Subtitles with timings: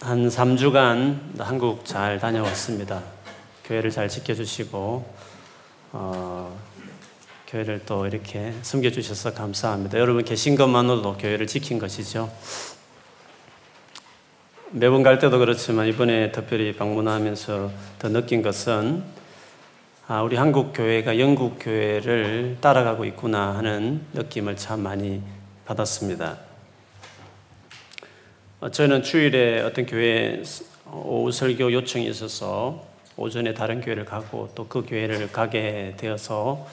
[0.00, 3.02] 한 3주간 한국 잘 다녀왔습니다.
[3.64, 5.14] 교회를 잘 지켜주시고,
[5.92, 6.56] 어,
[7.48, 9.98] 교회를 또 이렇게 섬겨주셔서 감사합니다.
[9.98, 12.30] 여러분 계신 것만으로도 교회를 지킨 것이죠.
[14.70, 19.02] 매번 갈 때도 그렇지만 이번에 특별히 방문하면서 더 느낀 것은
[20.06, 25.22] 아, 우리 한국 교회가 영국 교회를 따라가고 있구나 하는 느낌을 참 많이
[25.66, 26.47] 받았습니다.
[28.60, 30.42] 어, 저는 주일에 어떤 교회
[30.92, 32.84] 오후 설교 요청이 있어서
[33.16, 36.66] 오전에 다른 교회를 가고 또 그 교회를 가게 되어서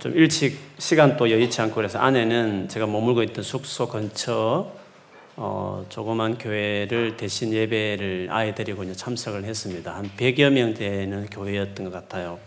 [0.00, 4.72] 좀 일찍 시간도 여의치 않고 그래서 아내는 제가 머물고 있던 숙소 근처
[5.36, 9.94] 어, 조그만 교회를 대신 예배를 아이 데리고 참석을 했습니다.
[9.94, 12.40] 한 100여 명 되는 교회였던 것 같아요.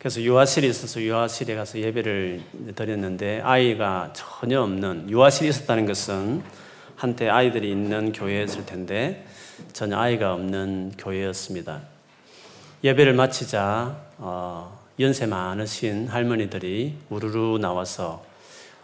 [0.00, 2.40] 그래서 유아실이 있어서 유아실에 가서 예배를
[2.74, 6.42] 드렸는데 아이가 전혀 없는 유아실이 있었다는 것은
[7.00, 9.24] 한때 아이들이 있는 교회였을 텐데
[9.72, 11.80] 전혀 아이가 없는 교회였습니다.
[12.84, 18.22] 예배를 마치자 어, 연세 많으신 할머니들이 우르르 나와서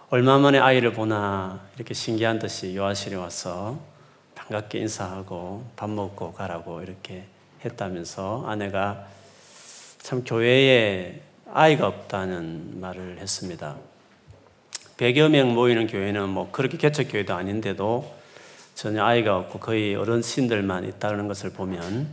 [0.09, 3.79] 얼마 만에 아이를 보나 이렇게 신기한 듯이 요아실에 와서
[4.35, 7.27] 반갑게 인사하고 밥 먹고 가라고 이렇게
[7.67, 9.09] 했다면서 아내가
[9.99, 11.21] 참 교회에
[11.53, 13.77] 아이가 없다는 말을 했습니다.
[14.97, 18.15] 100여 명 모이는 교회는 뭐 그렇게 개척 교회도 아닌데도
[18.75, 22.09] 전혀 아이가 없고 거의 어른신들만 있다는 것을 보면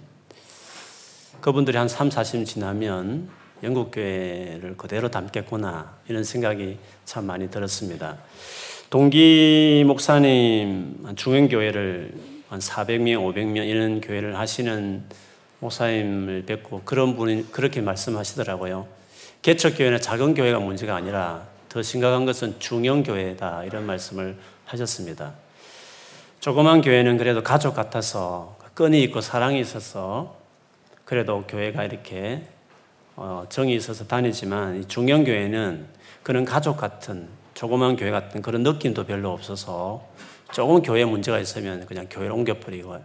[1.39, 3.29] 그분들이 한 3, 40년 지나면
[3.63, 8.17] 영국 교회를 그대로 담겠구나 이런 생각이 참 많이 들었습니다.
[8.89, 12.13] 동기 목사님 중흥교회를
[12.49, 15.03] 한 400명, 500명 이런 교회를 하시는
[15.59, 18.85] 목사님을 뵙고 그런 분이 그렇게 말씀하시더라고요.
[19.41, 25.33] 개척교회는 작은 교회가 문제가 아니라 더 심각한 것은 중형교회다 이런 말씀을 하셨습니다.
[26.39, 30.37] 조그만 교회는 그래도 가족 같아서 끈이 있고 사랑이 있어서
[31.03, 32.47] 그래도 교회가 이렇게
[33.15, 35.87] 어, 정이 있어서 다니지만 중형교회는
[36.21, 40.07] 그런 가족 같은 조그만 교회 같은 그런 느낌도 별로 없어서
[40.51, 42.99] 조금 교회 문제가 있으면 그냥 교회를 옮겨버리고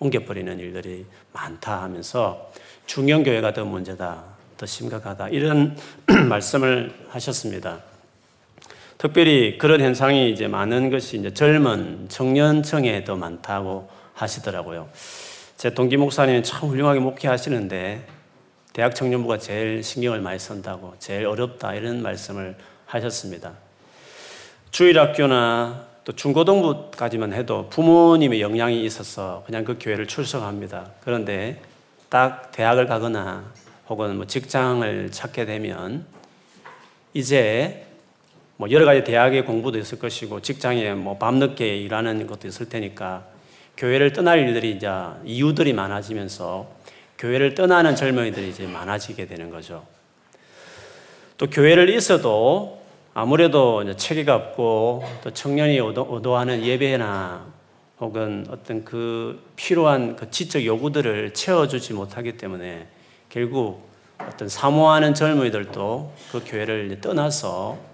[0.00, 2.50] 옮겨버리는 일들이 많다 하면서
[2.86, 4.24] 중형교회가 더 문제다,
[4.56, 5.76] 더 심각하다 이런
[6.28, 7.87] 말씀을 하셨습니다.
[8.98, 14.88] 특별히 그런 현상이 이제 많은 것이 이제 젊은 청년층에 더 많다고 하시더라고요.
[15.56, 18.04] 제 동기 목사님은 참 훌륭하게 목회하시는데
[18.72, 23.52] 대학 청년부가 제일 신경을 많이 쓴다고 제일 어렵다 이런 말씀을 하셨습니다.
[24.72, 30.90] 주일학교나 또 중고등부까지만 해도 부모님의 영향이 있어서 그냥 그 교회를 출석합니다.
[31.04, 31.62] 그런데
[32.08, 33.44] 딱 대학을 가거나
[33.88, 36.04] 혹은 뭐 직장을 찾게 되면
[37.14, 37.87] 이제
[38.58, 43.24] 뭐 여러 가지 대학의 공부도 있을 것이고 직장에 뭐 밤늦게 일하는 것도 있을 테니까
[43.76, 44.88] 교회를 떠날 일들이 이제
[45.24, 46.68] 이유들이 많아지면서
[47.18, 49.86] 교회를 떠나는 젊은이들이 이제 많아지게 되는 거죠.
[51.36, 52.82] 또 교회를 있어도
[53.14, 57.46] 아무래도 체계가 없고 또 청년이 의도하는 예배나
[58.00, 62.88] 혹은 어떤 그 필요한 그 지적 요구들을 채워주지 못하기 때문에
[63.28, 63.88] 결국
[64.18, 67.87] 어떤 사모하는 젊은이들도 그 교회를 떠나서 어,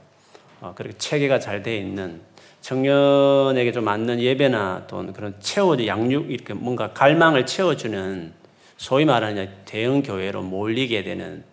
[0.75, 2.21] 그렇게 체계가 잘 돼 있는
[2.61, 8.33] 청년에게 좀 맞는 예배나 또는 그런 채워 양육 이렇게 뭔가 갈망을 채워주는
[8.79, 11.45] 소위 말하는 대형 교회로 몰리게 되는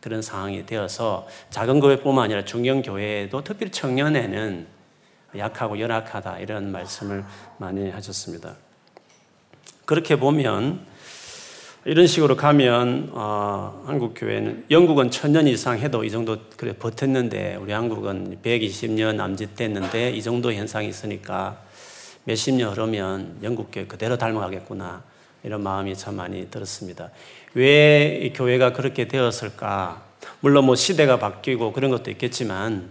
[0.00, 4.66] 그런 상황이 되어서 작은 교회뿐만 아니라 중형 교회도 특별히 청년에는
[5.36, 7.24] 약하고 열악하다 이런 말씀을
[7.58, 8.56] 많이 하셨습니다.
[9.84, 10.86] 그렇게 보면
[11.86, 17.56] 이런 식으로 가면 어, 한국 교회는 영국은 천 년 이상 해도 이 정도 그래 버텼는데
[17.56, 21.62] 우리 한국은 120년 남짓됐는데 이 정도 현상이 있으니까
[22.24, 25.02] 몇십 년 흐르면 영국 교회 그대로 닮아가겠구나
[25.42, 27.10] 이런 마음이 참 많이 들었습니다.
[27.54, 30.02] 왜 교회가 그렇게 되었을까?
[30.40, 32.90] 물론 뭐 시대가 바뀌고 그런 것도 있겠지만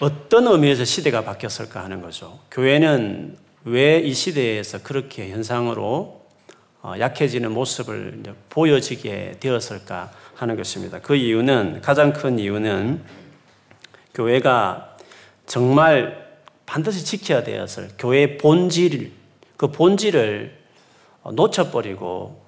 [0.00, 2.40] 어떤 의미에서 시대가 바뀌었을까 하는 거죠.
[2.50, 6.23] 교회는 왜 이 시대에서 그렇게 현상으로 어,
[6.98, 11.00] 약해지는 모습을 보여지게 되었을까 하는 것입니다.
[11.00, 13.02] 그 이유는 가장 큰 이유는
[14.12, 14.96] 교회가
[15.46, 16.24] 정말
[16.66, 19.12] 반드시 지켜야 되었을 교회의 본질,
[19.56, 20.56] 그 본질을
[21.32, 22.42] 놓쳐버리고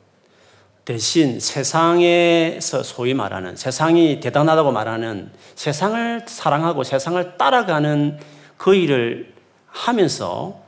[0.85, 8.19] 대신 세상에서 소위 말하는 세상이 대단하다고 말하는 세상을 사랑하고 세상을 따라가는
[8.57, 9.33] 그 일을
[9.67, 10.66] 하면서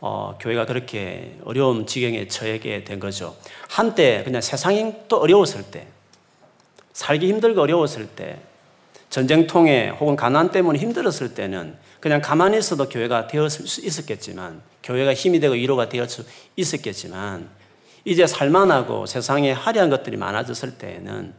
[0.00, 3.36] 어, 교회가 그렇게 어려움 지경에 처하게 된 거죠.
[3.68, 5.86] 한때 그냥 세상이 또 어려웠을 때,
[6.92, 8.38] 살기 힘들고 어려웠을 때,
[9.10, 15.40] 전쟁통에 혹은 가난 때문에 힘들었을 때는 그냥 가만히 있어도 교회가 되었을 수 있었겠지만 교회가 힘이
[15.40, 17.48] 되고 위로가 되었을 수 있었겠지만
[18.04, 21.34] 이제 살만하고 세상에 화려한 것들이 많아졌을 때에는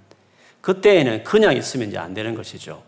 [0.61, 2.83] 그때에는 그냥 있으면 이제 안 되는 것이죠.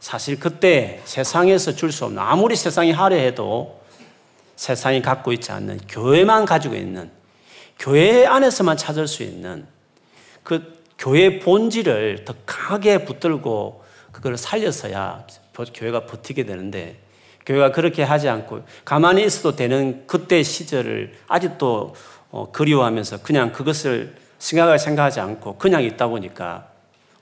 [0.00, 3.79] 사실 그때 세상에서 줄 수 없는 아무리 세상이 화려해도
[4.60, 7.10] 세상이 갖고 있지 않는 교회만 가지고 있는
[7.78, 9.66] 교회 안에서만 찾을 수 있는
[10.42, 15.26] 그 교회의 본질을 더 강하게 붙들고 그걸 살려서야
[15.74, 17.00] 교회가 버티게 되는데
[17.46, 21.94] 교회가 그렇게 하지 않고 가만히 있어도 되는 그때 시절을 아직도
[22.30, 26.68] 어, 그리워하면서 그냥 그것을 생각을 생각하지 않고 그냥 있다 보니까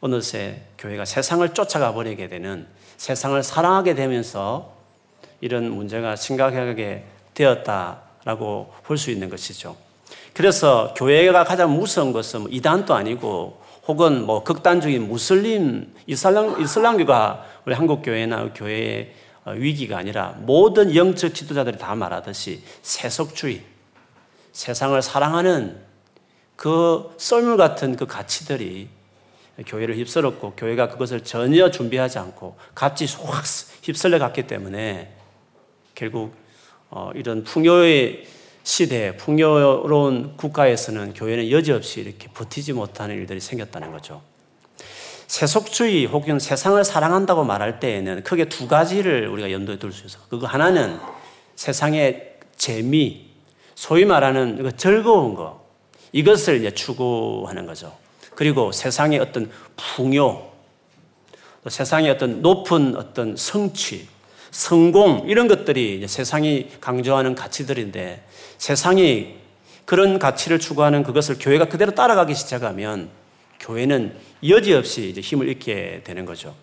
[0.01, 4.77] 어느새 교회가 세상을 쫓아가 버리게 되는 세상을 사랑하게 되면서
[5.41, 7.05] 이런 문제가 심각하게
[7.39, 9.77] 되었다라고 볼 수 있는 것이죠.
[10.35, 17.75] 그래서 교회가 가장 무서운 것은 뭐 이단도 아니고 혹은 뭐 극단적인 무슬림 이슬람 이슬람교가 우리
[17.75, 19.15] 한국 교회나 교회의
[19.57, 23.63] 위기가 아니라 모든 영적 지도자들이 다 말하듯이 세속주의,
[24.53, 25.81] 세상을 사랑하는
[26.57, 28.89] 그 썰물 같은 그 가치들이
[29.67, 33.45] 교회를 휩쓸었고 교회가 그것을 전혀 준비하지 않고 같이 확
[33.83, 35.13] 휩쓸려 갔기 때문에
[35.95, 36.35] 결국
[36.91, 38.27] 어, 이런 풍요의
[38.63, 44.21] 시대, 풍요로운 국가에서는 교회는 여지없이 이렇게 버티지 못하는 일들이 생겼다는 거죠.
[45.27, 50.19] 세속주의 혹은 세상을 사랑한다고 말할 때에는 크게 두 가지를 우리가 염두에 둘 수 있어.
[50.29, 50.99] 그거 하나는
[51.57, 53.29] 세상의 재미,
[53.75, 55.65] 소위 말하는 그 즐거운 거,
[56.13, 57.95] 이것을 이제 추구하는 거죠.
[58.35, 60.51] 그리고 세상의 어떤 풍요,
[61.69, 64.09] 세상의 어떤 높은 어떤 성취,
[64.51, 68.25] 성공 이런 것들이 세상이 강조하는 가치들인데
[68.59, 69.37] 세상이
[69.85, 73.11] 그런 가치를 추구하는 그것을 교회가 그대로 따라가기 시작하면
[73.61, 74.15] 교회는
[74.47, 76.55] 여지없이 이제 힘을 잃게 되는 거죠.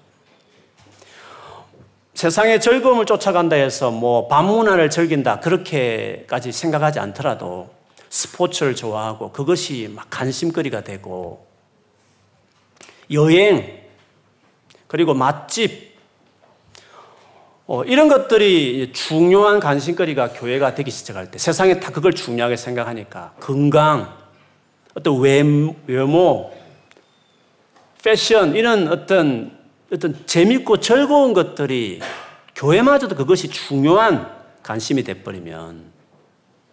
[2.13, 7.69] 세상의 즐거움을 쫓아간다 해서 뭐 밤문화를 즐긴다 그렇게까지 생각하지 않더라도
[8.09, 11.45] 스포츠를 좋아하고 그것이 막 관심거리가 되고
[13.11, 13.81] 여행
[14.87, 15.94] 그리고 맛집
[17.67, 24.15] 어, 이런 것들이 중요한 관심거리가 교회가 되기 시작할 때 세상에 다 그걸 중요하게 생각하니까 건강,
[24.93, 26.51] 어떤 외모,
[28.03, 29.57] 패션 이런 어떤
[29.91, 32.01] 어떤 재밌고 즐거운 것들이
[32.55, 34.31] 교회마저도 그것이 중요한
[34.61, 35.85] 관심이 돼버리면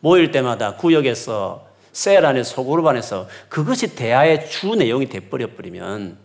[0.00, 6.18] 모일 때마다 구역에서 셀 안에 소그룹 안에서 그것이 대화의 주 내용이 돼버려 버리면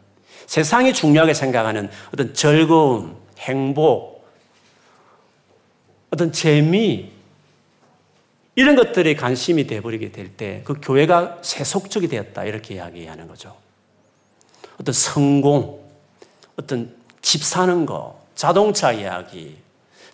[0.46, 4.17] 세상이 중요하게 생각하는 어떤 즐거움, 행복
[6.10, 7.12] 어떤 재미,
[8.56, 12.44] 이런 것들이 관심이 돼버리게 될 때 그 교회가 세속적이 되었다.
[12.46, 13.56] 이렇게 이야기하는 거죠.
[14.80, 15.84] 어떤 성공,
[16.56, 19.58] 어떤 집 사는 거, 자동차 이야기,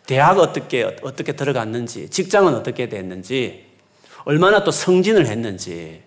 [0.06, 3.66] 대학 어떻게, 어떻게 들어갔는지, 직장은 어떻게 됐는지,
[4.26, 6.02] 얼마나 또 성진을 했는지,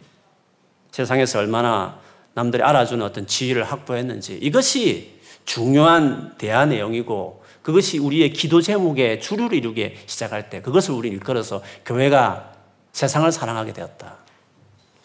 [0.90, 1.98] 세상에서 얼마나
[2.34, 9.96] 남들이 알아주는 어떤 지위를 확보했는지, 이것이 중요한 대화 내용이고 그것이 우리의 기도 제목의 주를 이루게
[10.06, 12.52] 시작할 때 그것을 우리 일컬어서 교회가
[12.92, 14.18] 세상을 사랑하게 되었다.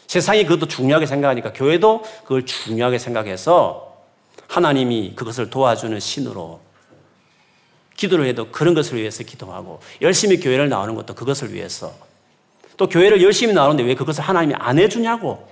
[0.05, 4.03] 세상이 그것도 중요하게 생각하니까 교회도 그걸 중요하게 생각해서
[4.47, 6.61] 하나님이 그것을 도와주는 신으로
[7.97, 11.91] 기도를 해도 그런 것을 위해서 기도하고 열심히 교회를 나오는 것도 그것을 위해서
[12.77, 15.49] 또 교회를 열심히 나오는데 왜 그것을 하나님이 안 해주냐고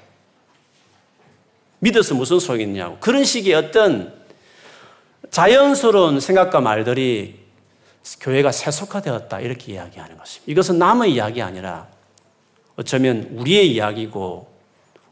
[1.80, 4.19] 믿어서 무슨 소용이 있냐고 그런 식의 어떤
[5.32, 7.40] 자연스러운 생각과 말들이
[8.22, 10.52] 교회가 세속화되었다 이렇게 이야기하는 것입니다.
[10.52, 11.88] 이것은 남의 이야기 아니라
[12.76, 14.50] 어쩌면 우리의 이야기고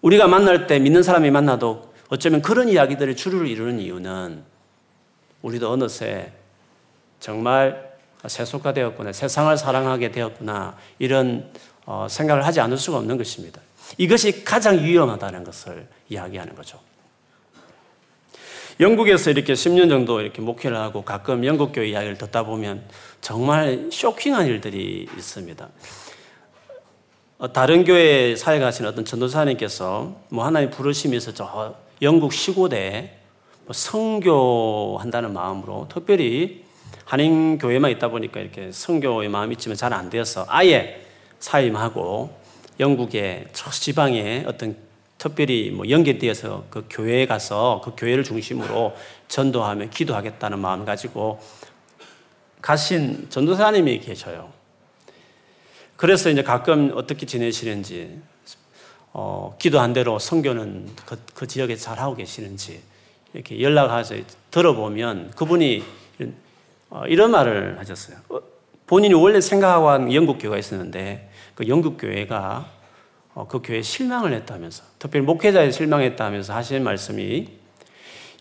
[0.02, 4.44] 우리가 만날 때 믿는 사람이 만나도 어쩌면 그런 이야기들이 주를 이루는 이유는
[5.42, 6.32] 우리도 어느새
[7.20, 11.52] 정말 세속화되었구나 세상을 사랑하게 되었구나 이런
[11.86, 13.62] 어, 생각을 하지 않을 수가 없는 것입니다.
[13.98, 16.80] 이것이 가장 위험하다는 것을 이야기하는 거죠.
[18.80, 22.84] 영국에서 이렇게 10년 정도 이렇게 목회를 하고 가끔 영국 교회 이야기를 듣다 보면
[23.22, 25.68] 정말 쇼킹한 일들이 있습니다.
[27.40, 33.18] 어, 다른 교회 사회 가신 어떤 전도사님께서 뭐 하나님 부르시면서 저 영국 시골에
[33.66, 36.64] 뭐 성교한다는 마음으로 특별히
[37.06, 41.02] 한인 교회만 있다 보니까 이렇게 성교의 마음이 있지만 잘 안 되어서 아예
[41.40, 42.30] 사임하고
[42.80, 44.78] 영국의 저 지방에 어떤
[45.18, 48.96] 특별히 뭐 연계되어서 그 교회에 가서 그 교회를 중심으로
[49.28, 51.40] 전도하며 기도하겠다는 마음 가지고
[52.62, 54.52] 가신 전도사님이 계셔요.
[55.96, 58.20] 그래서 이제 가끔 어떻게 지내시는지,
[59.14, 62.82] 어, 기도한 대로 성교는 그, 그 지역에 잘 하고 계시는지
[63.34, 64.16] 이렇게 연락해서
[64.52, 65.84] 들어보면 그분이
[66.90, 68.18] 어, 이런 말을 하셨어요.
[68.30, 68.40] 어,
[68.86, 72.77] 본인이 원래 생각하고 한 영국 교회가 있었는데 그 영국 교회가 어,
[73.46, 77.48] 그 교회에 실망을 했다면서 특별히 목회자에 실망했다면서 하시는 말씀이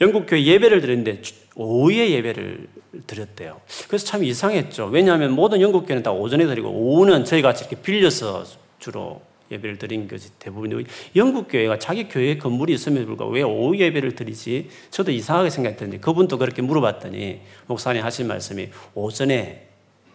[0.01, 1.23] 영국 교회 예배를 드렸는데
[1.55, 2.69] 오후에 예배를
[3.07, 3.61] 드렸대요.
[3.89, 4.87] 그래서 참 이상했죠.
[4.87, 8.45] 왜냐하면 모든 영국 교회는 다 오전에 드리고 오후는 저희 같이 이렇게 빌려서
[8.79, 10.83] 주로 예배를 드린 것이 대부분이고
[11.15, 14.69] 영국 교회가 자기 교회 건물이 있음에도 불구하고 왜 오후 예배를 드리지?
[14.91, 19.69] 저도 이상하게 생각했는데 그분도 그렇게 물어봤더니 목사님 하신 말씀이 오전에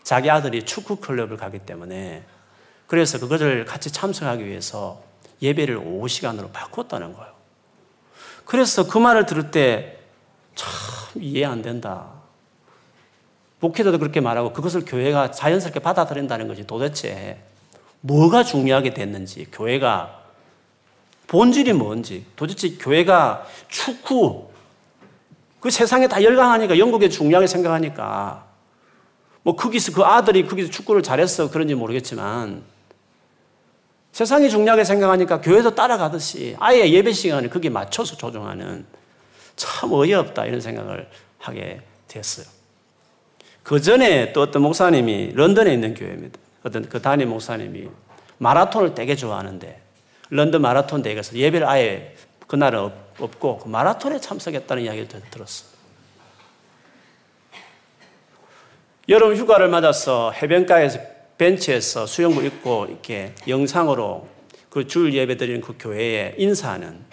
[0.03, 2.23] 자기 아들이 축구 클럽을 가기 때문에
[2.91, 5.01] 그래서 그것을 같이 참석하기 위해서
[5.41, 7.31] 예배를 오후 시간으로 바꿨다는 거예요.
[8.43, 9.97] 그래서 그 말을 들을 때
[10.55, 10.69] 참
[11.15, 12.09] 이해 안 된다.
[13.61, 17.41] 목회자도 그렇게 말하고 그것을 교회가 자연스럽게 받아들인다는 것이 도대체
[18.01, 20.19] 뭐가 중요하게 됐는지, 교회가
[21.27, 24.49] 본질이 뭔지, 도대체 교회가 축구,
[25.61, 28.45] 그 세상에 다 열광하니까, 영국에 중요하게 생각하니까,
[29.43, 32.63] 뭐 거기서 그 아들이 거기서 축구를 잘했어 그런지 모르겠지만,
[34.11, 38.85] 세상이 중요하게 생각하니까 교회도 따라가듯이 아예 예배 시간을 거기에 맞춰서 조정하는
[39.55, 42.45] 참 어이없다 이런 생각을 하게 됐어요.
[43.63, 46.39] 그 전에 또 어떤 목사님이 런던에 있는 교회입니다.
[46.63, 47.87] 어떤 그 담임 목사님이
[48.37, 49.81] 마라톤을 되게 좋아하는데
[50.29, 52.15] 런던 마라톤 대회에서 예배를 아예
[52.47, 55.65] 그날은 없고 그 마라톤에 참석했다는 이야기를 들었어.
[59.09, 60.99] 여름 휴가를 맞아서 해변가에서
[61.37, 64.27] 벤치에서 수영복 입고 이렇게 영상으로
[64.69, 67.03] 그 주일 예배 드리는 그 교회에 인사하는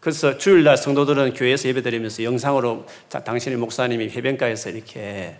[0.00, 5.36] 그래서 주일날 성도들은 교회에서 예배 드리면서 영상으로 당신의 목사님이 해변가에서 이렇게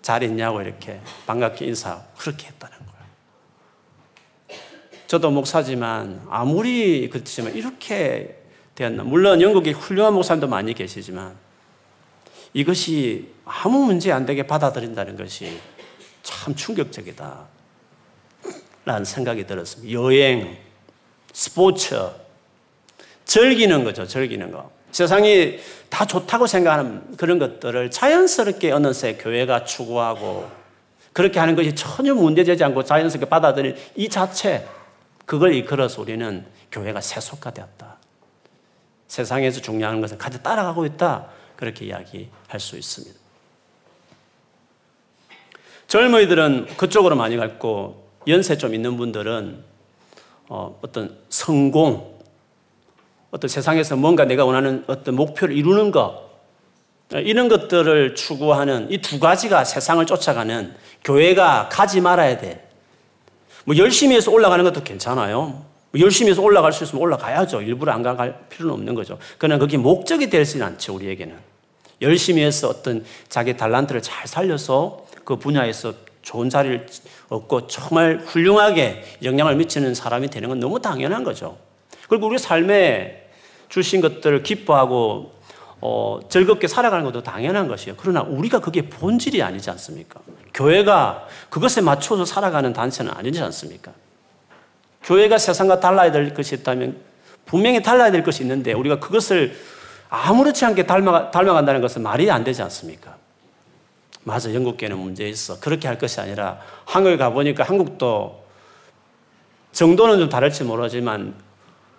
[0.00, 4.60] 잘 있냐고 이렇게 반갑게 인사 그렇게 했다는 거예요.
[5.06, 8.42] 저도 목사지만 아무리 그렇지만 이렇게
[8.74, 9.04] 되었나.
[9.04, 11.36] 물론 영국에 훌륭한 목사님도 많이 계시지만
[12.56, 15.60] 이것이 아무 문제 안 되게 받아들인다는 것이
[16.22, 17.44] 참 충격적이다.
[18.86, 19.92] 라는 생각이 들었습니다.
[19.92, 20.56] 여행,
[21.34, 21.94] 스포츠,
[23.26, 24.70] 즐기는 거죠, 즐기는 거.
[24.90, 25.58] 세상이
[25.90, 30.50] 다 좋다고 생각하는 그런 것들을 자연스럽게 어느새 교회가 추구하고
[31.12, 34.66] 그렇게 하는 것이 전혀 문제되지 않고 자연스럽게 받아들인 이 자체,
[35.26, 37.98] 그걸 이끌어서 우리는 교회가 세속화되었다.
[39.08, 41.36] 세상에서 중요한 것을 같이 따라가고 있다.
[41.56, 43.18] 그렇게 이야기할 수 있습니다.
[45.88, 49.64] 젊은이들은 그쪽으로 많이 갔고 연세 좀 있는 분들은
[50.48, 52.18] 어, 어떤 성공,
[53.30, 56.26] 어떤 세상에서 뭔가 내가 원하는 어떤 목표를 이루는 것,
[57.12, 62.68] 이런 것들을 추구하는 이 두 가지가 세상을 쫓아가는 교회가 가지 말아야 돼.
[63.64, 65.64] 뭐 열심히 해서 올라가는 것도 괜찮아요.
[65.96, 67.62] 뭐 열심히 해서 올라갈 수 있으면 올라가야죠.
[67.62, 69.18] 일부러 안 갈 필요는 없는 거죠.
[69.38, 71.34] 그러나 그게 목적이 되지는 않죠, 우리에게는.
[72.02, 76.86] 열심히 해서 어떤 자기 달란트를 잘 살려서 그 분야에서 좋은 자리를
[77.30, 81.56] 얻고 정말 훌륭하게 영향을 미치는 사람이 되는 건 너무 당연한 거죠.
[82.08, 83.28] 그리고 우리 삶에
[83.68, 85.32] 주신 것들을 기뻐하고
[85.80, 87.96] 어, 즐겁게 살아가는 것도 당연한 것이에요.
[87.98, 90.20] 그러나 우리가 그게 본질이 아니지 않습니까?
[90.54, 93.92] 교회가 그것에 맞춰서 살아가는 단체는 아니지 않습니까?
[95.06, 96.96] 교회가 세상과 달라야 될 것이 있다면
[97.46, 99.56] 분명히 달라야 될 것이 있는데 우리가 그것을
[100.08, 103.16] 아무렇지 않게 닮아, 닮아간다는 것은 말이 안 되지 않습니까?
[104.24, 105.60] 맞아, 영국계는 문제 있어.
[105.60, 108.44] 그렇게 할 것이 아니라 한국에 가보니까 한국도
[109.72, 111.34] 정도는 좀 다를지 모르지만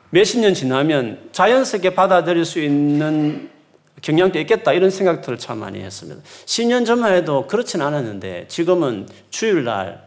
[0.09, 3.49] 몇십 년 지나면 자연스럽게 받아들일 수 있는
[4.01, 6.21] 경향도 있겠다 이런 생각들을 참 많이 했습니다.
[6.45, 10.06] 10년 전만 해도 그렇진 않았는데 지금은 주일날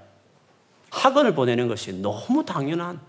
[0.90, 3.00] 학원을 보내는 것이 너무 당연한.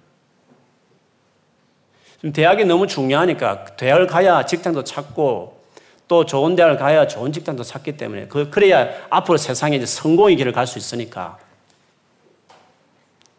[2.18, 5.60] 지금 대학이 너무 중요하니까 대학을 가야 직장도 찾고
[6.08, 10.52] 또 좋은 대학을 가야 좋은 직장도 찾기 때문에 그, 그래야 앞으로 세상에 이제 성공의 길을
[10.52, 11.40] 갈 수 있으니까.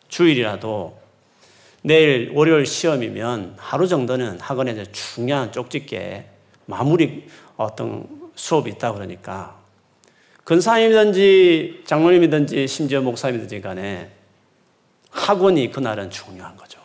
[0.09, 0.99] 주일이라도
[1.83, 6.27] 내일 월요일 시험이면 하루 정도는 학원에 중요한 쪽집게
[6.67, 9.57] 마무리 어떤 수업이 있다 그러니까.
[10.45, 14.11] 근사님이든지 장로님이든지 심지어 목사님이든지 간에
[15.13, 16.81] 학원이 그날은 중요한 거죠.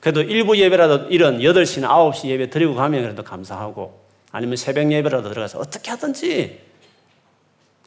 [0.00, 5.58] 그래도 일부 예배라도 이런 8시나 9시 예배 드리고 가면 그래도 감사하고 아니면 새벽 예배라도 들어가서
[5.58, 6.60] 어떻게 하든지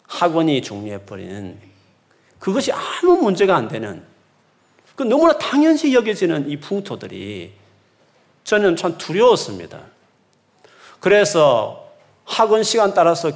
[0.07, 1.59] 학원이 중요해버리는
[2.39, 4.03] 그것이 아무 문제가 안 되는
[4.95, 7.53] 그 너무나 당연시 여겨지는 이 풍토들이
[8.43, 9.81] 저는 참 두려웠습니다.
[10.99, 11.91] 그래서
[12.25, 13.31] 학원 시간 따라서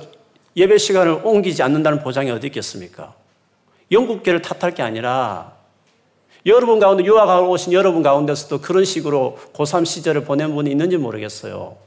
[0.55, 3.20] 예배 시간을 옮기지 않는다는 보장이 어디 있겠습니까?
[3.91, 5.53] 영국계를 탓할 게 아니라
[6.45, 11.77] 여러분 가운데 유학하고 오신 여러분 가운데서도 그런 식으로 고3 시절을 보낸 분이 있는지 모르겠어요.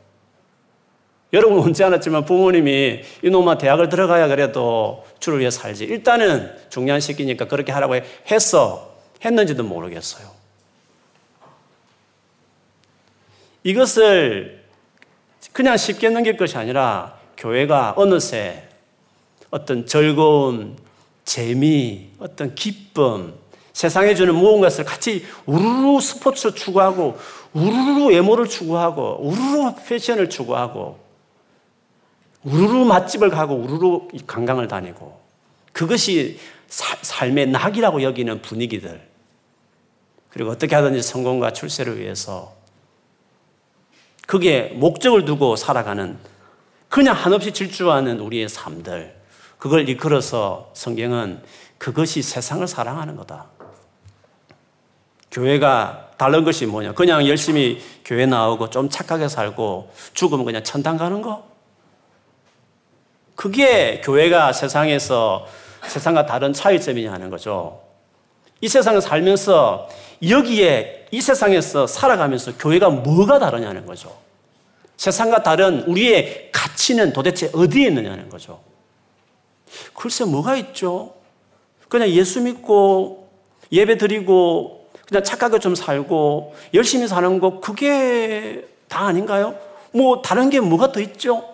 [1.33, 5.85] 여러분 언제 않았지만 부모님이 이놈아 대학을 들어가야 그래도 주를 위해 살지.
[5.85, 7.97] 일단은 중요한 시기니까 그렇게 하라고
[8.31, 8.95] 했어.
[9.25, 10.29] 했는지도 모르겠어요.
[13.65, 14.63] 이것을
[15.53, 18.69] 그냥 쉽게 넘길 것이 아니라 교회가 어느새
[19.51, 20.77] 어떤 즐거움,
[21.25, 23.35] 재미, 어떤 기쁨,
[23.73, 27.19] 세상에 주는 무언가를 같이 우르르 스포츠를 추구하고
[27.53, 30.99] 우르르 외모를 추구하고 우르르 패션을 추구하고
[32.45, 35.21] 우르르 맛집을 가고 우르르 관광을 다니고
[35.73, 36.39] 그것이
[36.69, 39.01] 사, 삶의 낙이라고 여기는 분위기들.
[40.29, 42.55] 그리고 어떻게 하든지 성공과 출세를 위해서
[44.27, 46.19] 그게 목적을 두고 살아가는
[46.89, 49.15] 그냥 한없이 질주하는 우리의 삶들
[49.65, 51.41] 그걸 이끌어서 성경은
[51.79, 53.47] 그것이 세상을 사랑하는 거다.
[55.31, 56.93] 교회가 다른 것이 뭐냐?
[56.93, 61.47] 그냥 열심히 교회 나오고 좀 착하게 살고 죽으면 그냥 천당 가는 거?
[63.37, 65.47] 그게 교회가 세상에서
[65.87, 67.81] 세상과 다른 차이점이냐 하는 거죠.
[68.61, 69.89] 이 세상을 살면서
[70.29, 74.15] 여기에 이 세상에서 살아가면서 교회가 뭐가 다르냐는 거죠.
[74.99, 78.74] 세상과 다른 우리의 가치는 도대체 어디에 있느냐는 거죠.
[79.95, 81.15] 글쎄 뭐가 있죠?
[81.89, 83.29] 그냥 예수 믿고
[83.73, 89.57] 예배 드리고 그냥 착하게 좀 살고 열심히 사는 거 그게 다 아닌가요?
[89.93, 91.45] 뭐 다른 게 뭐가 더 있죠?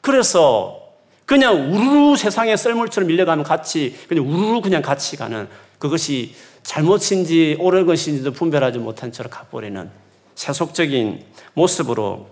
[0.00, 0.82] 그래서
[1.24, 8.32] 그냥 우르르 세상에 썰물처럼 밀려가면 같이 그냥 우르르 그냥 같이 가는 그것이 잘못인지 옳은 것인지도
[8.32, 9.90] 분별하지 못한 채로 가버리는
[10.36, 12.28] 세속적인 모습으로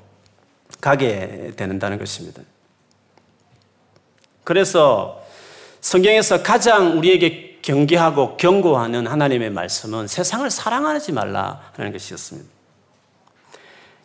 [0.80, 2.42] 가게 되는다는 것입니다.
[4.44, 5.22] 그래서
[5.80, 12.48] 성경에서 가장 우리에게 경계하고 경고하는 하나님의 말씀은 세상을 사랑하지 말라 하는 것이었습니다.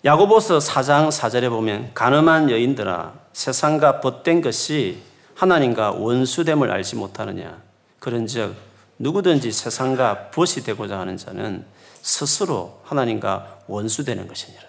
[0.05, 4.99] 야고보서 4장 4절에 보면 가늠한 여인들아 세상과 벗된 것이
[5.35, 7.61] 하나님과 원수됨을 알지 못하느냐
[7.99, 8.55] 그런즉
[8.97, 11.65] 누구든지 세상과 벗이 되고자 하는 자는
[12.01, 14.63] 스스로 하나님과 원수되는 것이니라.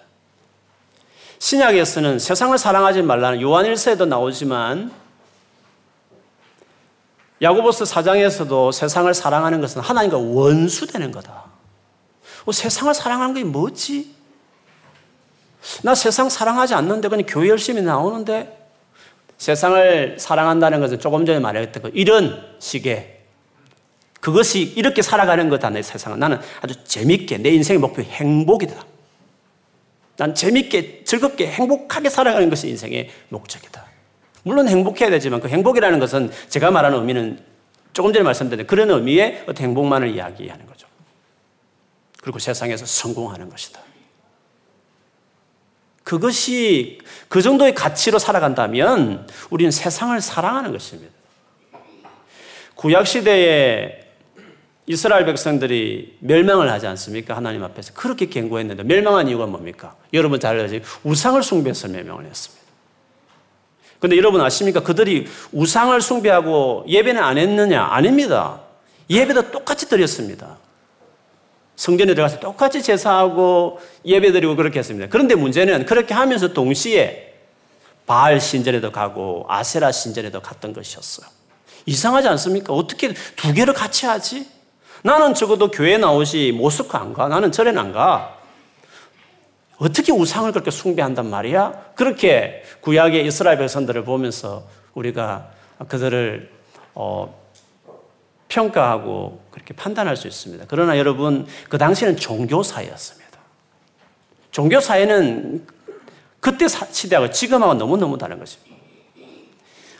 [1.39, 4.91] 신약에서는 세상을 사랑하지 말라는 요한일서에도 나오지만
[7.41, 11.45] 야고보스 4장에서도 세상을 사랑하는 것은 하나님과 원수되는 거다.
[12.45, 14.15] 어, 세상을 사랑하는 게 뭐지?
[15.83, 18.57] 나 세상 사랑하지 않는데 그냥 교회 열심히 나오는데
[19.37, 23.21] 세상을 사랑한다는 것은 조금 전에 말했던 것 이런 식의
[24.19, 28.85] 그것이 이렇게 살아가는 거다 내 세상은 나는 아주 재밌게 내 인생의 목표 행복이다.
[30.17, 33.90] 난 재밌게 즐겁게 행복하게 살아가는 것이 인생의 목적이다.
[34.43, 37.39] 물론 행복해야 되지만 그 행복이라는 것은 제가 말하는 의미는
[37.93, 40.87] 조금 전에 말씀드린 그런 의미의 행복만을 이야기하는 거죠.
[42.21, 43.79] 그리고 세상에서 성공하는 것이다.
[46.03, 51.13] 그것이 그 정도의 가치로 살아간다면 우리는 세상을 사랑하는 것입니다.
[52.75, 54.01] 구약시대에
[54.87, 57.35] 이스라엘 백성들이 멸망을 하지 않습니까?
[57.35, 57.93] 하나님 앞에서.
[57.93, 59.95] 그렇게 경고했는데 멸망한 이유가 뭡니까?
[60.13, 60.81] 여러분 잘 알지?
[61.03, 62.60] 우상을 숭배해서 멸망을 했습니다.
[64.01, 64.81] 근데 여러분 아십니까?
[64.81, 67.83] 그들이 우상을 숭배하고 예배는 안 했느냐?
[67.83, 68.59] 아닙니다.
[69.09, 70.57] 예배도 똑같이 드렸습니다.
[71.75, 75.07] 성전에 들어가서 똑같이 제사하고 예배 드리고 그렇게 했습니다.
[75.09, 77.35] 그런데 문제는 그렇게 하면서 동시에
[78.07, 81.27] 바알 신전에도 가고 아세라 신전에도 갔던 것이었어요.
[81.85, 82.73] 이상하지 않습니까?
[82.73, 84.47] 어떻게 두 개를 같이 하지?
[85.03, 87.27] 나는 적어도 교회 나오시 모스크 안 가.
[87.27, 88.40] 나는 절에는 안 가.
[89.81, 91.93] 어떻게 우상을 그렇게 숭배한단 말이야?
[91.95, 95.49] 그렇게 구약의 이스라엘 백성들을 보면서 우리가
[95.87, 96.51] 그들을
[96.93, 97.35] 어,
[98.47, 100.65] 평가하고 그렇게 판단할 수 있습니다.
[100.67, 103.39] 그러나 여러분, 그 당시에는 종교사회였습니다.
[104.51, 105.65] 종교사회는
[106.39, 108.69] 그때 시대하고 지금하고 너무너무 다른 것입니다.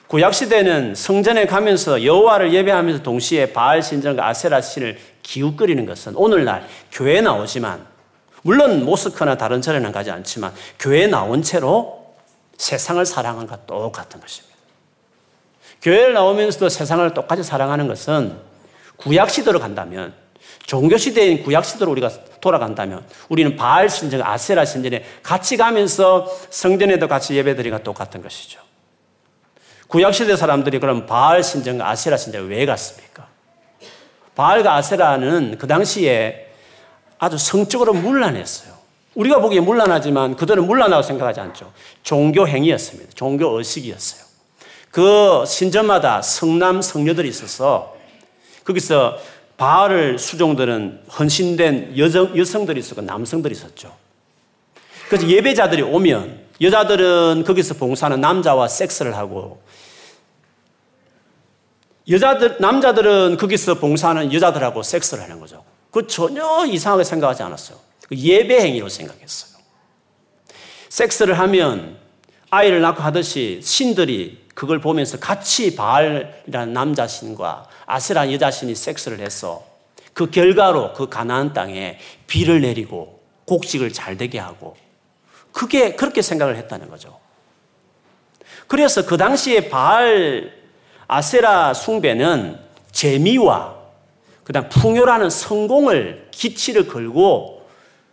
[0.06, 7.22] 구약 시대는 성전에 가면서 여호와를 예배하면서 동시에 바알 신전과 아세라 신을 기웃거리는 것은 오늘날 교회에
[7.22, 7.91] 나오지만
[8.42, 12.16] 물론 모스크나 다른 절에는 가지 않지만 교회에 나온 채로
[12.58, 14.52] 세상을 사랑한 것과 똑같은 것입니다.
[15.82, 18.38] 교회를 나오면서도 세상을 똑같이 사랑하는 것은
[18.98, 20.14] 구약 시대로 간다면
[20.66, 27.36] 종교 시대인 구약 시대로 우리가 돌아간다면 우리는 바알 신전, 아세라 신전에 같이 가면서 성전에도 같이
[27.36, 28.60] 예배드리가 똑같은 것이죠.
[29.88, 33.28] 구약 시대 사람들이 그럼 바알 신전과 아세라 신전에 왜 갔습니까?
[34.36, 36.51] 바알과 아세라는 그 당시에
[37.22, 38.74] 아주 성적으로 문란했어요.
[39.14, 41.72] 우리가 보기에 문란하지만 그들은 문란하고 생각하지 않죠.
[42.02, 43.12] 종교 행위였습니다.
[43.14, 44.24] 종교 의식이었어요.
[44.90, 47.96] 그 신전마다 성남 성녀들이 있어서
[48.64, 49.20] 거기서
[49.56, 53.96] 바알을 수종들은 헌신된 여성, 여성들이 있었고 남성들이 있었죠.
[55.08, 59.62] 그래서 예배자들이 오면 여자들은 거기서 봉사하는 남자와 섹스를 하고
[62.10, 65.64] 여자들, 남자들은 거기서 봉사하는 여자들하고 섹스를 하는 거죠.
[65.92, 67.78] 그 전혀 이상하게 생각하지 않았어요.
[68.08, 69.62] 그 예배 행위로 생각했어요.
[70.90, 71.98] 섹스를 하면
[72.50, 79.66] 아이를 낳고 하듯이 신들이 그걸 보면서 같이 바알이라는 남자 신과 아세라 여자 신이 섹스를 해서
[80.14, 84.76] 그 결과로 그 가나안 땅에 비를 내리고 곡식을 잘 되게 하고
[85.52, 87.20] 그게 그렇게 생각을 했다는 거죠.
[88.68, 90.54] 그래서 그 당시에 바알
[91.08, 92.60] 아세라 숭배는
[92.92, 93.81] 재미와
[94.52, 97.66] 그 다음 풍요라는 성공을 기치를 걸고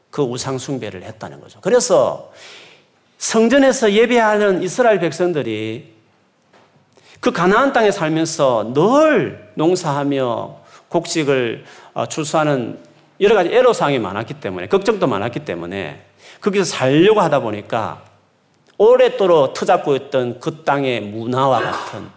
[0.09, 1.59] 그 우상 숭배를 했다는 거죠.
[1.61, 2.31] 그래서
[3.19, 5.95] 성전에서 예배하는 이스라엘 백성들이
[7.19, 10.59] 그 가나안 땅에 살면서 늘 농사하며
[10.91, 12.79] 곡식을 어, 출소하는
[13.21, 16.05] 여러 가지 애로사항이 많았기 때문에 걱정도 많았기 때문에
[16.41, 18.05] 거기서 살려고 하다 보니까
[18.77, 22.09] 오랫도록 터잡고 있던 그 땅의 문화와 같은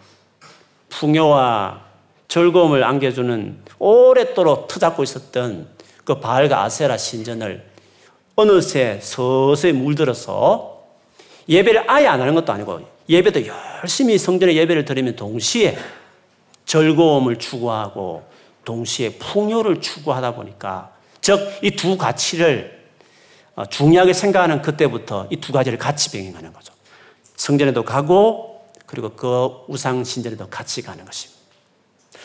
[0.90, 1.90] 풍요와
[2.28, 5.68] 즐거움을 안겨주는 오랫도록 터잡고 있었던
[6.06, 7.66] 그 바알과 아세라 신전을
[8.36, 10.84] 어느새 서서히 물들어서
[11.50, 13.42] 예배를 아예 안 하는 것도 아니고 예배도
[13.82, 15.78] 열심히 성전에 예배를 드리면 동시에
[16.66, 18.24] 즐거움을 추구하고
[18.66, 20.92] 동시에 풍요를 추구하다 보니까
[21.22, 22.80] 즉 이 두 가치를
[23.56, 26.72] 어, 중요하게 생각하는 그때부터 이 두 가지를 같이 병행하는 거죠.
[27.36, 31.41] 성전에도 가고 그리고 그 우상 신전에도 같이 가는 것입니다.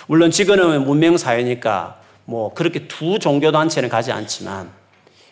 [0.06, 4.70] 물론 지금은 문명 사회니까 뭐 그렇게 두 종교 단체는 가지 않지만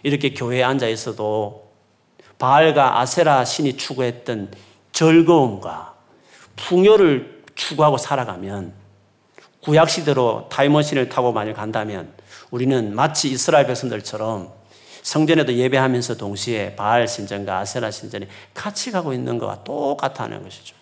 [0.02, 1.70] 이렇게 교회에 앉아 있어도
[2.38, 4.52] 바알과 아세라 신이 추구했던
[4.92, 5.94] 즐거움과
[6.56, 8.72] 풍요를 추구하고 살아가면
[9.60, 12.12] 구약 시대로 타임머신을 타고 만약 간다면
[12.50, 14.52] 우리는 마치 이스라엘 백성들처럼
[15.02, 20.74] 성전에도 예배하면서 동시에 바알 신전과 아세라 신전이 같이 가고 있는 것과 똑같다는 것이죠.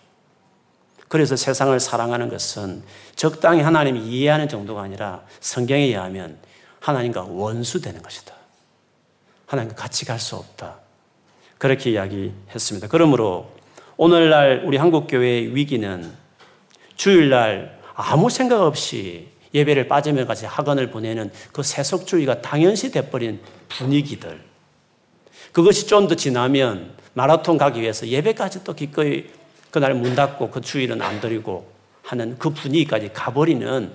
[1.13, 2.81] 그래서 세상을 사랑하는 것은
[3.15, 6.39] 적당히 하나님이 이해하는 정도가 아니라 성경에 의하면
[6.79, 8.33] 하나님과 원수되는 것이다.
[9.45, 10.79] 하나님과 같이 갈 수 없다.
[11.59, 12.87] 그렇게 이야기했습니다.
[12.87, 13.51] 그러므로
[13.95, 16.11] 오늘날 우리 한국교회의 위기는
[16.95, 19.87] 주일날 아무 생각 없이 예배를
[20.25, 24.41] 같이 학원을 보내는 그 세속주의가 당연시 돼버린 분위기들.
[25.51, 29.27] 그것이 좀 더 지나면 마라톤 가기 위해서 예배까지 또 기꺼이
[29.73, 31.65] 그날 문 닫고 그 주일은 안 드리고
[32.03, 33.91] 하는 그 분위기까지 가버리는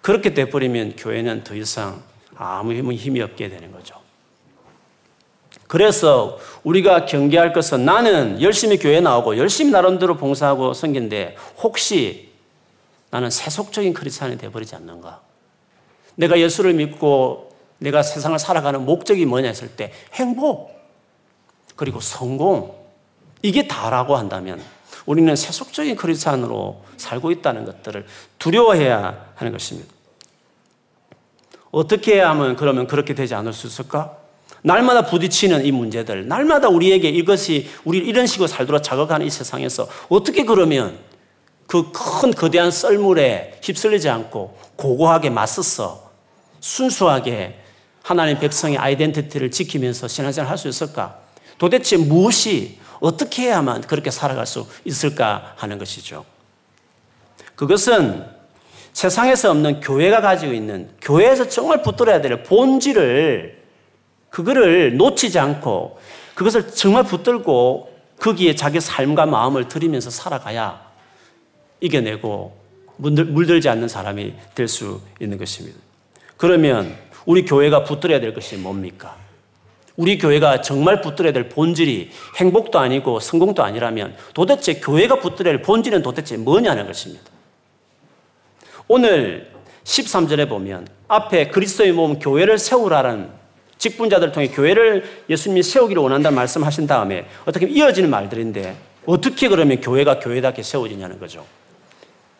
[0.00, 2.02] 그렇게 돼버리면 교회는 더 이상
[2.34, 3.94] 아무 힘이 없게 되는 거죠.
[5.68, 12.30] 그래서 우리가 경계할 것은 나는 열심히 교회 나오고 열심히 나름대로 봉사하고 섬긴데 혹시
[13.10, 15.20] 나는 세속적인 크리스찬이 되어버리지 않는가?
[16.14, 20.72] 내가 예수를 믿고 내가 세상을 살아가는 목적이 뭐냐 했을 때 행복
[21.76, 22.81] 그리고 성공
[23.42, 24.60] 이게 다라고 한다면
[25.04, 28.06] 우리는 세속적인 크리스찬으로 살고 있다는 것들을
[28.38, 29.92] 두려워해야 하는 것입니다.
[31.70, 34.16] 어떻게 하면 그러면 그렇게 되지 않을 수 있을까?
[34.62, 40.44] 날마다 부딪히는 이 문제들, 날마다 우리에게 이것이 우리 이런 식으로 살도록 자극하는 이 세상에서 어떻게
[40.44, 40.98] 그러면
[41.66, 46.12] 그 큰 거대한 썰물에 휩쓸리지 않고 고고하게 맞서서
[46.60, 47.58] 순수하게
[48.02, 51.18] 하나님 백성의 아이덴티티를 지키면서 신앙생활 할 수 있을까?
[51.58, 56.24] 도대체 무엇이 어떻게 해야만 그렇게 살아갈 수 있을까 하는 것이죠.
[57.56, 58.24] 그것은
[58.92, 63.60] 세상에서 없는 교회가 가지고 있는 교회에서 정말 붙들어야 될 본질을
[64.30, 65.98] 그거를 놓치지 않고
[66.34, 70.80] 그것을 정말 붙들고 거기에 자기 삶과 마음을 들이면서 살아가야
[71.80, 72.56] 이겨내고
[72.98, 75.76] 물들, 지 않는 사람이 될 수 있는 것입니다.
[76.36, 79.16] 그러면 우리 교회가 붙들어야 될 것이 뭡니까?
[79.96, 86.02] 우리 교회가 정말 붙들어야 될 본질이 행복도 아니고 성공도 아니라면 도대체 교회가 붙들어야 할 본질은
[86.02, 87.24] 도대체 뭐냐는 것입니다.
[88.88, 89.50] 오늘
[89.84, 93.30] 13절에 보면 앞에 그리스도의 몸 교회를 세우라는
[93.78, 98.76] 직분자들을 통해 교회를 예수님이 세우기를 원한다는 말씀하신 다음에 어떻게 이어지는 말들인데
[99.06, 101.44] 어떻게 그러면 교회가 교회답게 세워지냐는 거죠.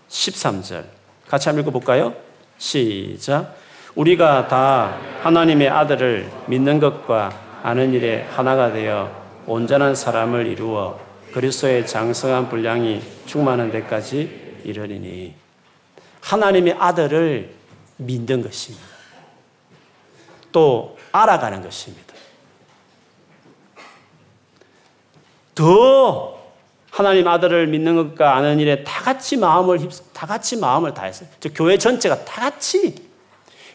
[0.08, 0.84] 13절.
[1.26, 2.14] 같이 한번 읽어볼까요?
[2.58, 3.56] 시작.
[3.94, 9.10] 우리가 다 하나님의 아들을 믿는 것과 아는 일에 하나가 되어
[9.46, 10.98] 온전한 사람을 이루어
[11.32, 15.34] 그리스도의 장성한 분량이 충만한 데까지 이르리니
[16.20, 17.50] 하나님의 아들을
[17.98, 18.84] 믿는 것입니다.
[20.50, 22.14] 또 알아가는 것입니다.
[25.54, 26.40] 더
[26.90, 29.78] 하나님 아들을 믿는 것과 아는 일에 다 같이 마음을
[30.12, 31.28] 다 같이 마음을 다했어요.
[31.40, 33.11] 저 교회 전체가 다 같이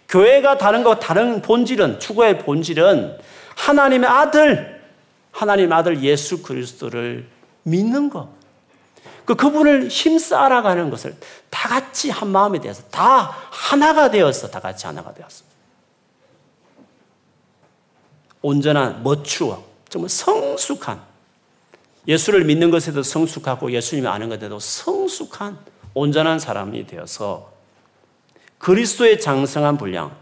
[0.09, 3.17] 교회가 다른 거 다른 본질은 추구의 본질은
[3.55, 4.81] 하나님의 아들
[5.31, 7.27] 하나님 아들 예수 그리스도를
[7.63, 8.29] 믿는 것.
[9.25, 11.15] 그 그분을 힘써 알아가는 것을
[11.49, 15.43] 다 같이 한 마음이 되어서 다 하나가 되어서 다 같이 하나가 되었어.
[18.41, 21.01] 온전한 멋추어 정말 성숙한
[22.07, 25.57] 예수를 믿는 것에도 성숙하고 예수님을 아는 것에도 성숙한
[25.93, 27.56] 온전한 사람이 되어서
[28.59, 30.15] 그리스도의 장성한 분량,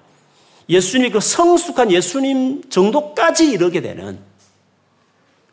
[0.68, 4.20] 예수님 그 성숙한 예수님 정도까지 이르게 되는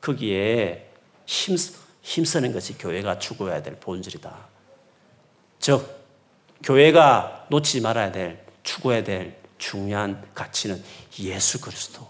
[0.00, 0.90] 거기에
[1.26, 1.56] 힘,
[2.02, 4.34] 힘쓰는 것이 교회가 추구해야 될 본질이다.
[5.60, 6.02] 즉,
[6.62, 10.82] 교회가 놓치지 말아야 될, 추구해야 될 중요한 가치는
[11.20, 12.06] 예수 그리스도.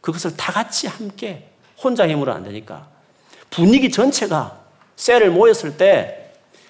[0.00, 1.50] 그것을 다 같이 함께
[1.82, 2.88] 혼자 힘으로 안 되니까
[3.50, 6.25] 분위기 전체가 셀을 모였을 때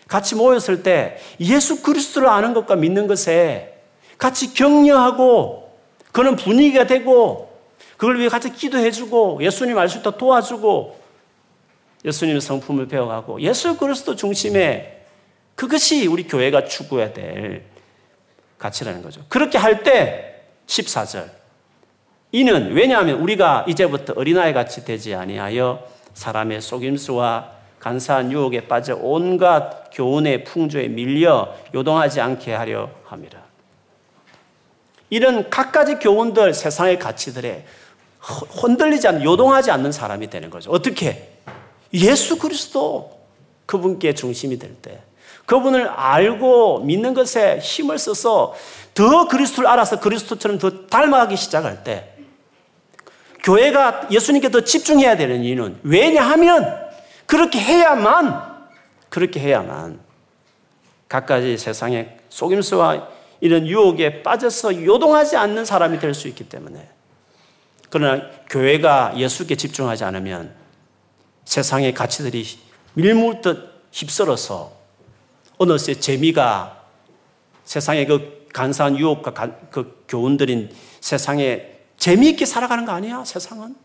[0.09, 3.81] 같이 모였을 때 예수 그리스도를 아는 것과 믿는 것에
[4.19, 5.77] 같이 격려하고
[6.13, 7.53] 그런 분위기가 되고
[7.97, 11.01] 그걸 위해 같이 기도해주고 예수님 알 수 있도록 도와주고
[12.05, 15.05] 예수님의 성품을 배워가고 예수 그리스도 중심에
[15.55, 17.65] 그것이 우리 교회가 추구해야 될
[18.59, 19.23] 가치라는 거죠.
[19.29, 21.31] 그렇게 할 때 14절
[22.33, 27.56] 이는 왜냐하면 우리가 이제부터 어린아이 같이 되지 아니하여 사람의 속임수와
[27.87, 33.39] 간사한 유혹에 빠져 온갖 교훈의 풍조에 밀려 요동하지 않게 하려 합니다.
[35.09, 37.65] 이런 갖가지 교훈들, 세상의 가치들에
[38.19, 40.73] 흔들리지 않는, 요동하지 않는 사람이 되는 거죠.
[40.73, 41.39] 어떻게?
[41.95, 43.21] 예수 그리스도
[43.67, 44.99] 그분께 중심이 될 때,
[45.45, 48.57] 그분을 알고 믿는 것에 힘을 써서
[48.95, 52.15] 더 그리스도를 알아서 그리스도처럼 더 닮아가기 시작할 때,
[53.45, 56.86] 교회가 예수님께 더 집중해야 되는 이유는 왜냐하면
[57.27, 58.57] 그렇게 해야만
[59.09, 60.01] 그렇게 해야만
[61.09, 63.09] 갖가지 세상의 속임수와
[63.41, 66.89] 이런 유혹에 빠져서 요동하지 않는 사람이 될 수 있기 때문에
[67.91, 70.55] 그러나 교회가 예수께 집중하지 않으면
[71.45, 72.45] 세상의 가치들이
[72.95, 74.73] 밀물듯 휩쓸어서
[75.59, 76.85] 어느새 재미가
[77.65, 79.33] 세상의 그 간사한 유혹과
[79.71, 83.77] 그 교훈들인 세상의 재미있게 살아가는 거 아니야, 세상은?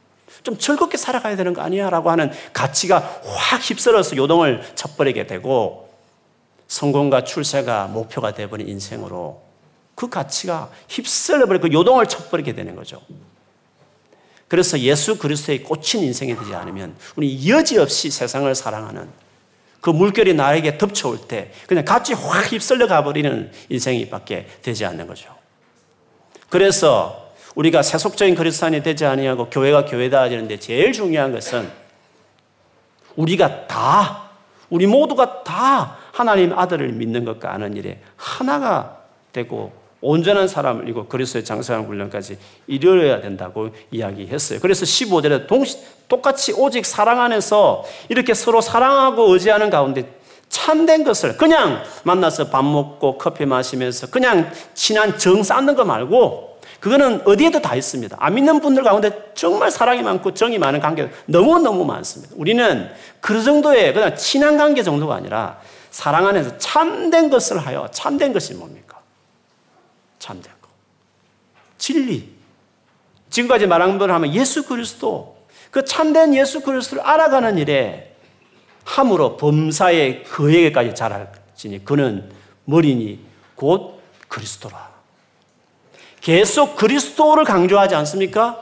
[0.43, 1.89] 좀 즐겁게 살아가야 되는 거 아니야?
[1.89, 5.89] 라고 하는 가치가 확 휩쓸어서 요동을 쳐버리게 되고
[6.67, 9.41] 성공과 출세가 목표가 되어버린 인생으로
[9.95, 13.01] 그 가치가 휩쓸어버리고 그 요동을 쳐버리게 되는 거죠.
[14.47, 19.09] 그래서 예수 그리스도에 꽂힌 인생이 되지 않으면 우리 여지없이 세상을 사랑하는
[19.79, 25.33] 그 물결이 나에게 덮쳐올 때 그냥 같이 확 휩쓸려 가버리는 인생이 밖에 되지 않는 거죠.
[26.49, 27.20] 그래서
[27.55, 31.69] 우리가 세속적인 그리스도인이 되지 아니하고 교회가 교회다 하는데 제일 중요한 것은
[33.15, 34.29] 우리가 다
[34.69, 38.99] 우리 모두가 다 하나님 아들을 믿는 것과 아는 일에 하나가
[39.33, 42.37] 되고 온전한 사람을 이고 그리스도의 장성한 훈련까지
[42.67, 44.59] 이르러야 된다고 이야기했어요.
[44.59, 51.83] 그래서 15절에 동시, 똑같이 오직 사랑 안에서 이렇게 서로 사랑하고 의지하는 가운데 참된 것을 그냥
[52.03, 56.50] 만나서 밥 먹고 커피 마시면서 그냥 친한 정 쌓는 거 말고
[56.81, 58.17] 그거는 어디에도 다 있습니다.
[58.19, 62.33] 안 믿는 분들 가운데 정말 사랑이 많고 정이 많은 관계가 너무너무 많습니다.
[62.35, 62.91] 우리는
[63.21, 68.99] 그 정도의 그냥 친한 관계 정도가 아니라 사랑 안에서 참된 것을 하여 참된 것이 뭡니까?
[70.17, 70.69] 참된 것.
[71.77, 72.31] 진리.
[73.29, 75.37] 지금까지 말한 대로 하면 예수 그리스도
[75.69, 78.15] 그 참된 예수 그리스도를 알아가는 일에
[78.85, 82.31] 함으로 범사의 그에게까지 자랄지니 그는
[82.65, 83.19] 머리니
[83.53, 84.90] 곧 그리스도라.
[86.21, 88.61] 계속 그리스도를 강조하지 않습니까?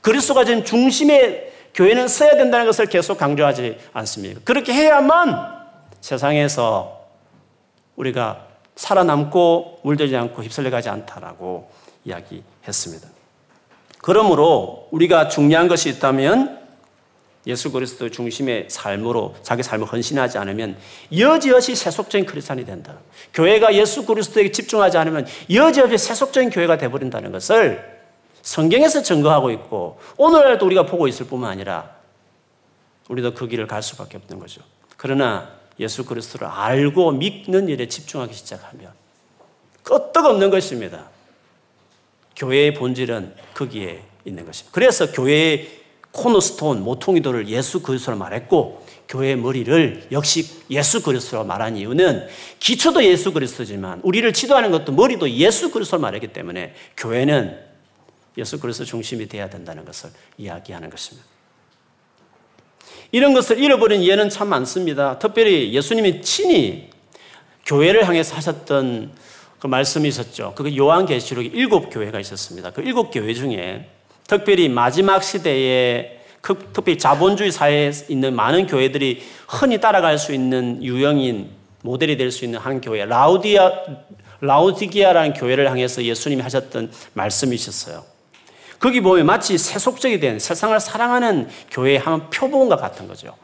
[0.00, 4.40] 그리스도가 지금 중심에 교회는 써야 된다는 것을 계속 강조하지 않습니까?
[4.44, 5.60] 그렇게 해야만
[6.00, 7.06] 세상에서
[7.96, 11.70] 우리가 살아남고 물들지 않고 휩쓸려 가지 않다라고
[12.04, 13.06] 이야기했습니다.
[13.98, 16.59] 그러므로 우리가 중요한 것이 있다면
[17.46, 20.76] 예수 그리스도 중심의 삶으로 자기 삶을 헌신하지 않으면
[21.16, 22.98] 여지없이 세속적인 크리스찬이 된다.
[23.32, 28.00] 교회가 예수 그리스도에게 집중하지 않으면 여지없이 세속적인 교회가 되어버린다는 것을
[28.42, 31.96] 성경에서 증거하고 있고 오늘날도 우리가 보고 있을 뿐만 아니라
[33.08, 34.62] 우리도 그 길을 갈 수밖에 없는 거죠.
[34.96, 38.92] 그러나 예수 그리스도를 알고 믿는 일에 집중하기 시작하면
[39.82, 41.08] 끄떡없는 것입니다.
[42.36, 44.72] 교회의 본질은 거기에 있는 것입니다.
[44.72, 45.80] 그래서 교회의
[46.12, 52.26] 코너스톤 모퉁이돌을 예수 그리스도로 말했고 교회의 머리를 역시 예수 그리스도로 말한 이유는
[52.58, 57.58] 기초도 예수 그리스도지만 우리를 지도하는 것도 머리도 예수 그리스도로 말했기 때문에 교회는
[58.38, 61.28] 예수 그리스도 중심이 되어야 된다는 것을 이야기하는 것입니다.
[63.12, 65.18] 이런 것을 잃어버린 예는 참 많습니다.
[65.18, 66.90] 특별히 예수님이 친히
[67.66, 69.12] 교회를 향해서 하셨던
[69.58, 70.54] 그 말씀이 있었죠.
[70.56, 72.70] 그 요한계시록에 일곱 교회가 있었습니다.
[72.70, 73.90] 그 일곱 교회 중에
[74.30, 81.50] 특별히 마지막 시대에 그 특별히 자본주의 사회에 있는 많은 교회들이 흔히 따라갈 수 있는 유형인
[81.82, 83.72] 모델이 될 수 있는 한 교회 라우디아
[84.40, 88.04] 라우디기아라는 교회를 향해서 예수님이 하셨던 말씀이 있었어요.
[88.78, 93.34] 거기 보면 마치 세속적이 된 세상을 사랑하는 교회의 한 표본과 같은 거죠.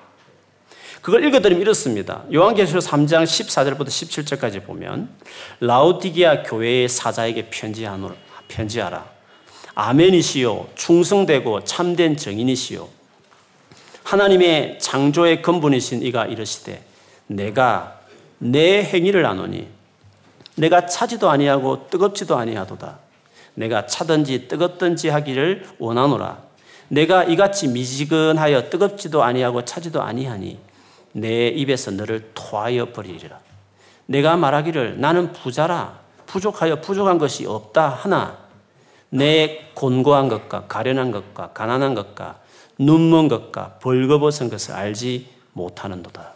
[1.03, 2.23] 그걸 읽어드리면 이렇습니다.
[2.33, 5.11] 요한계시록 3장 14절부터 17절까지 보면
[5.59, 9.16] 라우디기아 교회의 사자에게 편지하라.
[9.77, 12.89] 아멘이시요 충성되고 참된 정인이시요.
[14.05, 16.83] 하나님의 창조의 근본이신 이가 이르시되
[17.27, 18.01] 내가
[18.39, 19.69] 내 행위를 아노니
[20.57, 22.99] 내가 차지도 아니하고 뜨겁지도 아니하도다.
[23.55, 26.39] 내가 차든지 뜨겁든지 하기를 원하노라.
[26.89, 30.59] 내가 이같이 미지근하여 뜨겁지도 아니하고 차지도 아니하니
[31.13, 33.39] 내 입에서 너를 토하여 버리리라.
[34.07, 36.01] 내가 말하기를 나는 부자라.
[36.25, 38.46] 부족하여 부족한 것이 없다 하나
[39.11, 42.41] 내 곤고한 것과 가련한 것과 가난한 것과
[42.79, 46.35] 눈먼 것과 벌거벗은 것을 알지 못하는도다.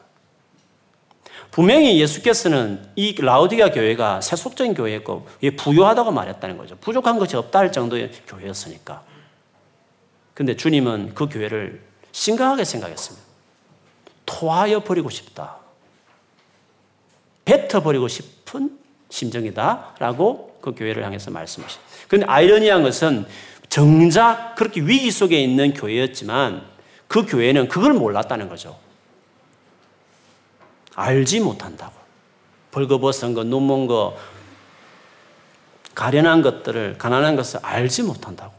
[1.50, 5.26] 분명히 예수께서는 이 라우디가 교회가 세속적인 교회였고
[5.58, 6.76] 부유하다고 말했다는 거죠.
[6.76, 9.02] 부족한 것이 없다 할 정도의 교회였으니까.
[10.32, 13.26] 근데 주님은 그 교회를 심각하게 생각했습니다.
[14.26, 15.56] 토하여 버리고 싶다.
[17.44, 18.78] 뱉어버리고 싶은
[19.08, 19.96] 심정이다.
[19.98, 21.90] 라고 그 교회를 향해서 말씀하십니다.
[22.08, 23.26] 그런데 아이러니한 것은
[23.68, 26.62] 정작 그렇게 위기 속에 있는 교회였지만
[27.08, 28.78] 그 교회는 그걸 몰랐다는 거죠.
[30.94, 31.92] 알지 못한다고.
[32.72, 34.16] 벌거벗은 거, 눈먼 거,
[35.94, 38.52] 가련한 것들을, 가난한 것을 알지 못한다고.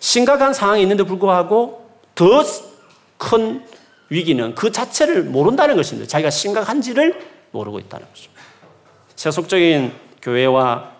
[0.00, 2.42] 심각한 상황이 있는데 불구하고 더
[3.18, 3.64] 큰
[4.08, 6.08] 위기는 그 자체를 모른다는 것입니다.
[6.08, 8.30] 자기가 심각한지를 모르고 있다는 거죠.
[9.16, 10.92] 세속적인 교회와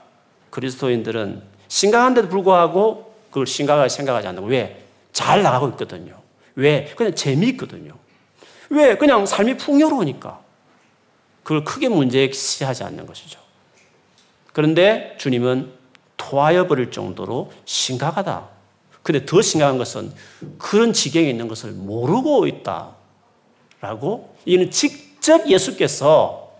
[0.59, 4.49] 그리스도인들은 심각한데도 불구하고 그걸 심각하게 생각하지 않는 거.
[4.49, 4.83] 왜?
[5.13, 6.21] 잘 나가고 있거든요.
[6.57, 6.93] 왜?
[6.97, 7.95] 그냥 재미있거든요.
[8.71, 8.97] 왜?
[8.97, 10.41] 그냥 삶이 풍요로우니까.
[11.45, 13.39] 그걸 크게 문제시하지 않는 것이죠.
[14.53, 15.71] 그런데 주님은
[16.17, 18.49] 토하여 버릴 정도로 심각하다.
[19.05, 20.13] 근데 더 심각한 것은
[20.59, 22.97] 그런 지경에 있는 것을 모르고 있다.
[23.81, 26.53] 라고 이는 직접 예수께서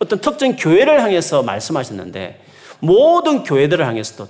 [0.00, 2.43] 어떤 특정 교회를 향해서 말씀하셨는데
[2.80, 4.28] 모든 교회들을 향해서도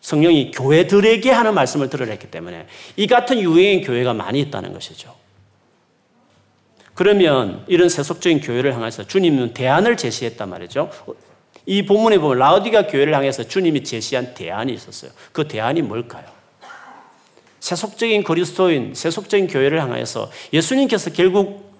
[0.00, 5.14] 성령이 교회들에게 하는 말씀을 들으랬기 때문에 이 같은 유행의 교회가 많이 있다는 것이죠.
[6.94, 10.90] 그러면 이런 세속적인 교회를 향해서 주님은 대안을 제시했단 말이죠.
[11.66, 15.10] 이 본문에 보면 라우디가 교회를 향해서 주님이 제시한 대안이 있었어요.
[15.32, 16.24] 그 대안이 뭘까요?
[17.60, 21.72] 세속적인 그리스도인, 세속적인 교회를 향해서 예수님께서 결국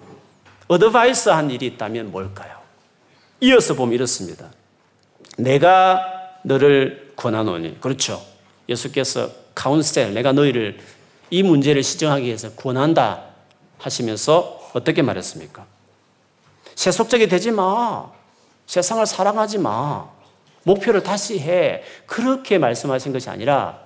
[0.69, 2.59] advice 한 일이 있다면 뭘까요?
[3.41, 4.51] 이어서 보면 이렇습니다.
[5.39, 7.81] 내가 너를 권하노니.
[7.81, 8.23] 그렇죠.
[8.69, 10.79] 예수께서 counsel, 내가 너희를
[11.31, 13.25] 이 문제를 시정하기 위해서 권한다
[13.79, 15.65] 하시면서 어떻게 말했습니까?
[16.75, 18.11] 세속적이 되지 마.
[18.67, 20.09] 세상을 사랑하지 마.
[20.65, 21.83] 목표를 다시 해.
[22.07, 23.81] 그렇게 말씀하신 것이 아니라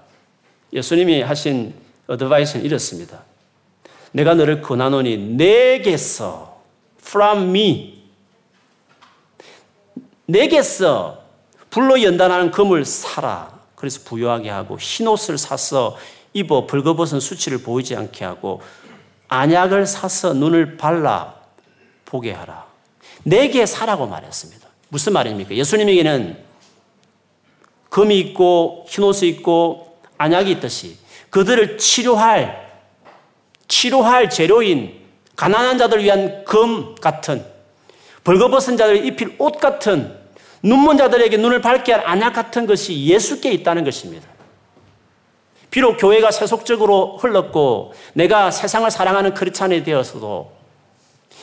[0.73, 1.75] 예수님이 하신
[2.07, 3.23] 어드바이스는 이렇습니다.
[4.13, 6.61] 내가 너를 권하노니 내게서
[7.01, 8.03] from me
[10.27, 11.22] 내게서
[11.73, 13.51] 불로 연단하는 금을 사라.
[13.75, 15.97] 그래서 부유하게 하고 흰 옷을 사서
[16.35, 18.61] 입어 벌거벗은 수치를 보이지 않게 하고
[19.29, 21.35] 안약을 사서 눈을 발라
[22.05, 22.67] 보게 하라.
[23.23, 24.69] 내게 사라고 말했습니다.
[24.91, 25.55] 무슨 말입니까?
[25.55, 26.45] 예수님에게는
[27.89, 30.99] 금이 있고 흰 옷이 있고 안약이 있듯이
[31.31, 32.71] 그들을 치료할
[33.67, 35.01] 치료할 재료인
[35.37, 37.43] 가난한 자들 위한 금 같은
[38.25, 40.22] 벌거벗은 자들 입힐 옷 같은
[40.63, 44.29] 눈먼 자들에게 눈을 밝게 할 안약 같은 것이 예수께 있다는 것입니다.
[45.71, 50.53] 비록 교회가 세속적으로 흘렀고 내가 세상을 사랑하는 크리스찬이 되었어도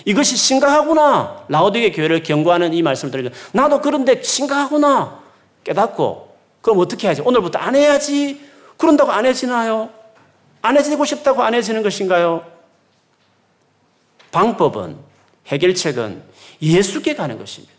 [0.06, 1.46] 이것이 심각하구나.
[1.50, 5.20] 라오디게 교회를 경고하는 이 말씀을 드리고 나도 그런데 심각하구나.
[5.64, 7.22] 깨닫고 그럼 어떻게 해야지?
[7.22, 8.40] 오늘부터 안 해야지.
[8.78, 9.90] 그런다고 안 해지나요?
[10.62, 12.46] 안 해지고 싶다고 안 해지는 것인가요?
[14.32, 14.98] 방법은
[15.48, 16.24] 해결책은
[16.62, 17.79] 예수께 가는 것입니다.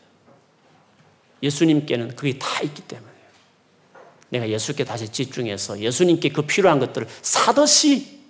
[1.42, 3.10] 예수님께는 그게 다 있기 때문에
[4.30, 8.20] 내가 예수께 다시 집중해서 예수님께 그 필요한 것들을 사듯이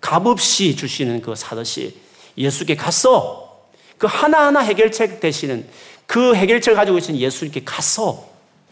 [0.00, 1.96] 값없이 주시는 그 사듯이
[2.36, 5.68] 예수께 가서 그 하나하나 해결책 되시는
[6.06, 8.28] 그 해결책을 가지고 계신 예수님께 가서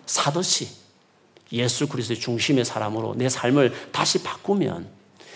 [0.06, 0.68] 사듯이
[1.52, 4.88] 예수 그리스도의 중심의 사람으로 내 삶을 다시 바꾸면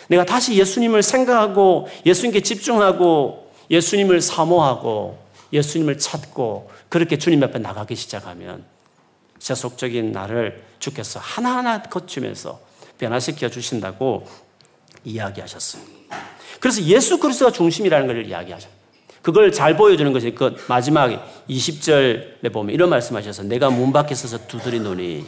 [0.08, 5.23] 내가 다시 예수님을 생각하고 예수님께 집중하고 예수님을 사모하고
[5.54, 8.64] 예수님을 찾고 그렇게 주님 앞에 나가기 시작하면
[9.38, 12.60] 세속적인 나를 주께서 하나하나 거치면서
[12.98, 14.26] 변화시켜 주신다고
[15.04, 16.16] 이야기하셨습니다.
[16.60, 18.68] 그래서 예수 그리스도가 중심이라는 걸 이야기하죠.
[19.22, 21.10] 그걸 잘 보여주는 것이 그 마지막
[21.48, 25.24] 20절에 보면 이런 말씀하셔서 내가 문 밖에 서서 두드리노니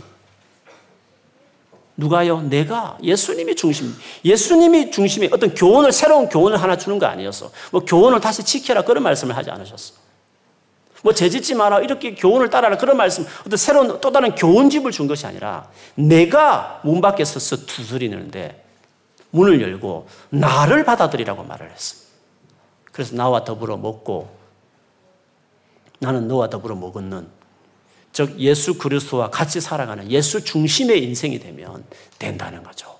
[1.98, 2.42] 누가요?
[2.42, 3.94] 내가 예수님이 중심.
[4.24, 7.50] 예수님이 중심이 어떤 교훈을 새로운 교훈을 하나 주는 거 아니었어.
[7.72, 10.05] 뭐 교훈을 다시 지켜라 그런 말씀을 하지 않으셨어.
[11.02, 15.26] 뭐 죄짓지 마라 이렇게 교훈을 따라라 그런 말씀 어떤 새로운 또 다른 교훈집을 준 것이
[15.26, 18.64] 아니라 내가 문 밖에 서서 두드리는데
[19.30, 22.06] 문을 열고 나를 받아들이라고 말을 했습니다.
[22.92, 24.34] 그래서 나와 더불어 먹고
[25.98, 27.28] 나는 너와 더불어 먹었는
[28.12, 31.84] 즉 예수 그리스도와 같이 살아가는 예수 중심의 인생이 되면
[32.18, 32.96] 된다는 거죠.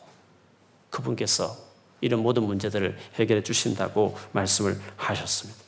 [0.91, 1.57] 그분께서
[2.03, 5.66] 이런 모든 문제들을 해결해 주신다고 말씀을 하셨습니다.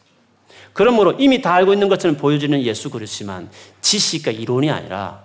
[0.79, 3.51] 그러므로 이미 다 알고 있는 것처럼 보여지는 예수 그리스지만
[3.81, 5.24] 지식과 이론이 아니라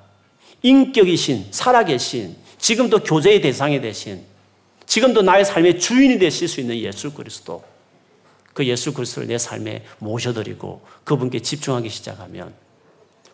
[0.64, 4.24] 인격이신 살아계신 지금도 교제의 대상이 되신
[4.88, 7.64] 지금도 나의 삶의 주인이 되실 수 있는 예수 그리스도
[8.56, 12.52] 그 예수 그리스도를 내 삶에 모셔드리고 그분께 집중하기 시작하면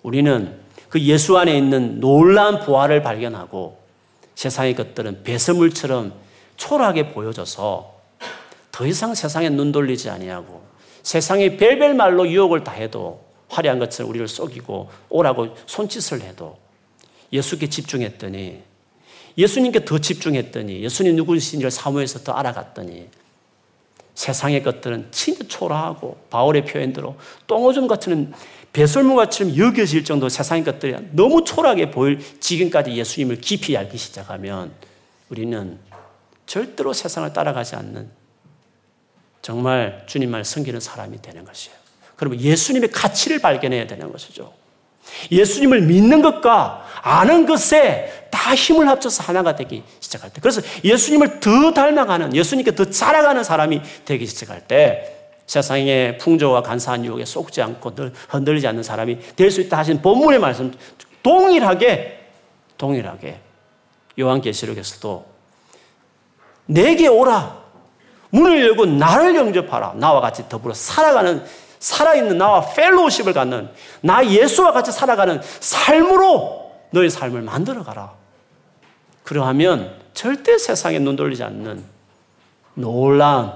[0.04, 0.60] 우리는
[0.90, 3.80] 그 예수 안에 있는 놀라운 부활을 발견하고
[4.36, 6.12] 세상의 것들은 배설물처럼
[6.58, 7.98] 초라하게 보여져서
[8.74, 10.68] 더 이상 세상에 눈 돌리지 아니하고
[11.10, 16.60] 세상의 별별 말로 유혹을 다해도 화려한 것처럼 우리를 속이고 오라고 손짓을 해도
[17.34, 18.62] 예수께 집중했더니
[19.36, 23.08] 예수님께 더 집중했더니 예수님 누구신지를 사무에서 더 알아갔더니
[24.14, 27.16] 세상의 것들은 진짜 초라하고 바울의 표현대로
[27.48, 28.32] 똥오줌 같은
[28.72, 34.72] 배설물같이 여겨질 정도 세상의 것들이 너무 초라하게 보일 지금까지 예수님을 깊이 알기 시작하면
[35.30, 35.80] 우리는
[36.46, 38.19] 절대로 세상을 따라가지 않는
[39.42, 41.78] 정말 주님만 섬기는 사람이 되는 것이에요.
[42.16, 44.54] 그러면 예수님의 가치를 발견해야 되는 것이죠.
[45.32, 50.42] 예수님을 믿는 것과 아는 것에 다 힘을 합쳐서 하나가 되기 시작할 때.
[50.42, 55.16] 그래서 예수님을 더 닮아가는, 예수님께 더 자라가는 사람이 되기 시작할 때
[55.48, 60.40] 세상의 풍조와 간사한 유혹에 속지 않고 늘 흔들리지 않는 사람이 될 수 있다 하신 본문의
[60.40, 60.72] 말씀
[61.24, 62.20] 동일하게,
[62.78, 63.40] 동일하게
[64.20, 65.26] 요한계시록에서도
[66.68, 67.69] 내게 오라.
[68.32, 69.94] 문을 열고 나를 영접하라.
[69.96, 71.44] 나와 같이 더불어 살아가는
[71.80, 73.70] 살아있는 나와 펠로우십을 갖는
[74.02, 78.14] 나 예수와 같이 살아가는 삶으로 너의 삶을 만들어 가라.
[79.24, 81.84] 그러하면 절대 세상에 눈 돌리지 않는
[82.74, 83.54] 놀라운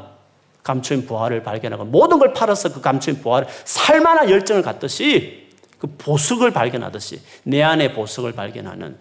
[0.63, 7.21] 감추인 부활을 발견하고 모든 걸 팔아서 그 감추인 부활을 살만한 열정을 갖듯이 그 보석을 발견하듯이
[7.43, 8.97] 내 안에 보석을 발견하는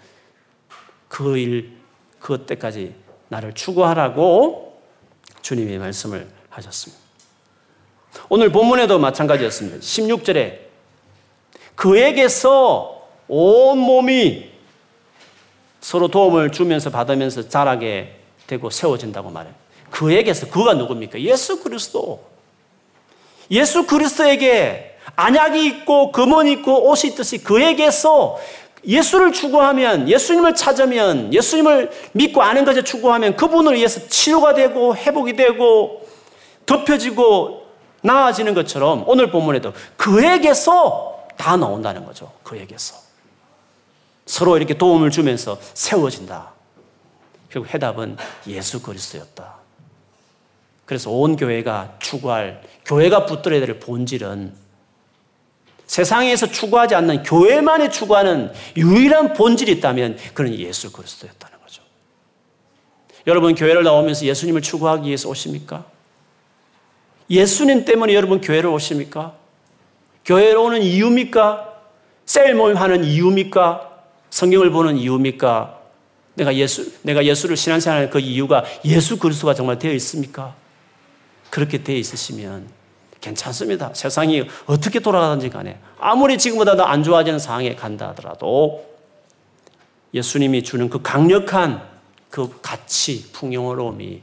[1.07, 1.77] 그 일,
[2.19, 2.95] 그때까지
[3.29, 4.72] 나를 추구하라고
[5.43, 7.03] 주님의 말씀을 하셨습니다.
[8.29, 9.79] 오늘 본문에도 마찬가지였습니다.
[9.79, 10.59] 16절에
[11.75, 14.51] 그에게서 온 몸이
[15.81, 18.17] 서로 도움을 주면서 받으면서 자라게
[18.47, 19.55] 되고 세워진다고 말해요.
[19.91, 21.21] 그에게서 그가 누굽니까?
[21.21, 22.25] 예수 그리스도.
[23.51, 28.39] 예수 그리스도에게 안약이 있고 금은 있고 옷이 있듯이 그에게서
[28.87, 36.07] 예수를 추구하면 예수님을 찾으면 예수님을 믿고 아는 것에 추구하면 그분을 위해서 치유가 되고 회복이 되고
[36.67, 37.67] 덮여지고
[38.03, 42.33] 나아지는 것처럼 오늘 본문에도 그에게서 다 나온다는 거죠.
[42.43, 42.97] 그에게서.
[44.27, 46.53] 서로 이렇게 도움을 주면서 세워진다.
[47.51, 48.17] 결국 해답은
[48.47, 49.57] 예수 그리스도였다.
[50.85, 54.62] 그래서 온 교회가 추구할, 교회가 붙들어야 될 본질은
[55.93, 61.83] 세상에서 추구하지 않는 교회만이 추구하는 유일한 본질이 있다면 그는 예수 그리스도였다는 거죠.
[63.27, 65.85] 여러분 교회를 나오면서 예수님을 추구하기 위해서 오십니까?
[67.29, 69.35] 예수님 때문에 여러분 교회를 오십니까?
[70.25, 71.75] 교회로 오는 이유입니까?
[72.25, 73.91] 셀 모임 하는 이유입니까?
[74.31, 75.79] 성경을 보는 이유입니까?
[76.37, 80.55] 내가 예수, 내가 예수를 신앙생활하는 그 이유가 예수 그리스도가 정말 되어 있습니까?
[81.51, 82.82] 그렇게 되어 있으시면
[83.23, 83.95] 괜찮습니다.
[83.95, 88.85] 세상이 어떻게 돌아가든지 간에 아무리 지금보다 더안 좋아지는 상황에 간다 하더라도
[90.13, 91.89] 예수님이 주는 그 강력한
[92.29, 94.21] 그 가치, 풍요로움이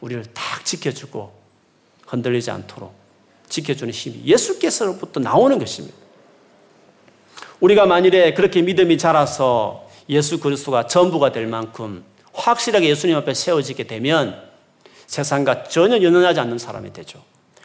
[0.00, 1.32] 우리를 딱 지켜주고
[2.06, 2.92] 흔들리지 않도록
[3.48, 5.96] 지켜주는 힘이 예수께서로부터 나오는 것입니다.
[7.60, 14.42] 우리가 만일에 그렇게 믿음이 자라서 예수 그리스도가 전부가 될 만큼 확실하게 예수님 앞에 세워지게 되면
[15.06, 17.22] 세상과 전혀 연연하지 않는 사람이 되죠.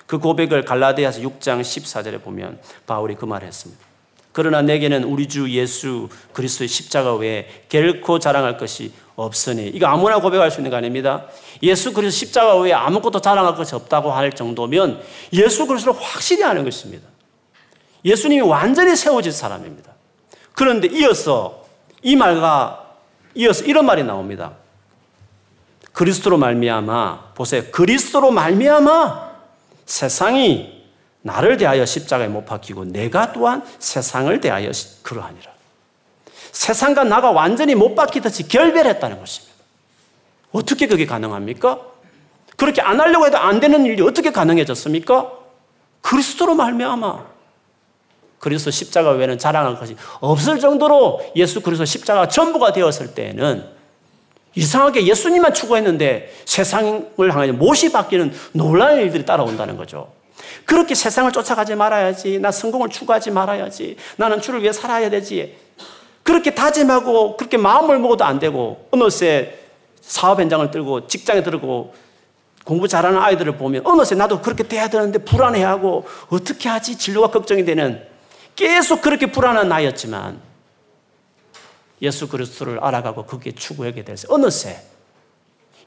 [0.07, 3.85] 그 고백을 갈라디아서 6장 14절에 보면 바울이 그 말을 했습니다.
[4.31, 10.51] 그러나 내게는 우리 주 예수 그리스도의 십자가 외에 결코 자랑할 것이 없으니 이거 아무나 고백할
[10.51, 11.25] 수 있는 거 아닙니다.
[11.63, 15.01] 예수 그리스도 십자가 외에 아무것도 자랑할 것이 없다고 할 정도면
[15.33, 17.07] 예수 그리스도를 확실히 아는 것입니다.
[18.05, 19.91] 예수님이 완전히 세워진 사람입니다.
[20.53, 21.65] 그런데 이어서
[22.03, 22.93] 이 말과
[23.33, 24.53] 이어서 이런 말이 나옵니다.
[25.93, 27.63] 그리스도로 말미암아 보세요.
[27.71, 29.26] 그리스도로 말미암아
[29.87, 30.83] 세상이
[31.23, 34.69] 나를 대하여 십자가에 못 박히고 내가 또한 세상을 대하여
[35.01, 35.51] 그러하니라.
[36.51, 39.55] 세상과 나가 완전히 못 박히듯이 결별했다는 것입니다.
[40.51, 41.79] 어떻게 그게 가능합니까?
[42.55, 45.31] 그렇게 안 하려고 해도 안 되는 일이 어떻게 가능해졌습니까?
[46.01, 47.25] 그리스도로 말미암아.
[48.39, 53.76] 그리스도 십자가 외에는 자랑할 것이 없을 정도로 예수 그리스도 십자가 전부가 되었을 때에는
[54.57, 60.11] 이상하게 예수님만 추구했는데 세상을 향하여 못이 바뀌는 놀라운 일들이 따라온다는 거죠.
[60.65, 62.39] 그렇게 세상을 쫓아가지 말아야지.
[62.39, 63.97] 나 성공을 추구하지 말아야지.
[64.15, 65.55] 나는 주를 위해 살아야 되지.
[66.23, 69.59] 그렇게 다짐하고 그렇게 마음을 먹어도 안 되고 어느새
[70.01, 71.93] 사업 현장을 들고 직장에 들고
[72.65, 78.01] 공부 잘하는 아이들을 보면 어느새 나도 그렇게 돼야 되는데 불안해하고 어떻게 하지 진로가 걱정이 되는
[78.55, 80.46] 계속 그렇게 불안한 나였지만
[82.01, 84.81] 예수 그리스도를 알아가고 그게 추구하게 돼서 어느새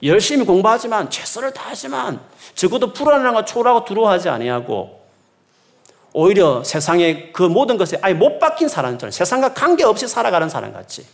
[0.02, 2.20] 열심히 공부하지만 최선을 다하지만
[2.54, 5.00] 적어도 불안한 거 초라하고 두려워하지 아니하고
[6.12, 11.06] 오히려 세상의 그 모든 것에 아예 못 박힌 사람처럼 세상과 관계없이 살아가는 사람 같이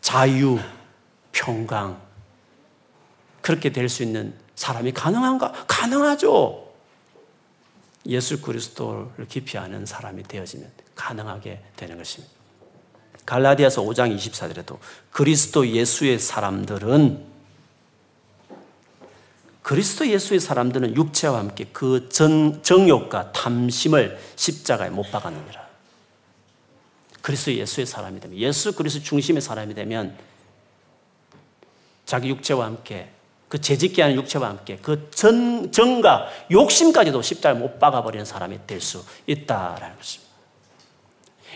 [0.00, 0.58] 자유,
[1.32, 2.00] 평강
[3.42, 5.64] 그렇게 될 수 있는 사람이 가능한가?
[5.66, 6.68] 가능하죠.
[8.06, 12.39] 예수 그리스도를 깊이 아는 사람이 되어지면 가능하게 되는 것입니다.
[13.30, 14.76] 갈라디아서 5장 24절에도
[15.12, 17.30] 그리스도 예수의 사람들은
[19.62, 25.68] 그리스도 예수의 사람들은 육체와 함께 그 전, 정욕과 탐심을 십자가에 못 박았느니라.
[27.22, 30.18] 그리스도 예수의 사람이 되면 예수 그리스도 중심의 사람이 되면
[32.06, 33.12] 자기 육체와 함께
[33.48, 39.04] 그 재짓게 하는 육체와 함께 그 전, 정과 욕심까지도 십자가에 못 박아버리는 사람이 될 수
[39.28, 40.29] 있다라는 것입니다.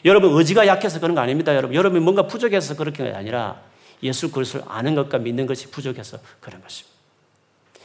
[0.04, 1.54] 여러분 의지가 약해서 그런 거 아닙니다.
[1.54, 3.60] 여러분 여러분이 뭔가 부족해서 그렇게 게 아니라
[4.02, 6.94] 예수 그리스도를 아는 것과 믿는 것이 부족해서 그런 것입니다.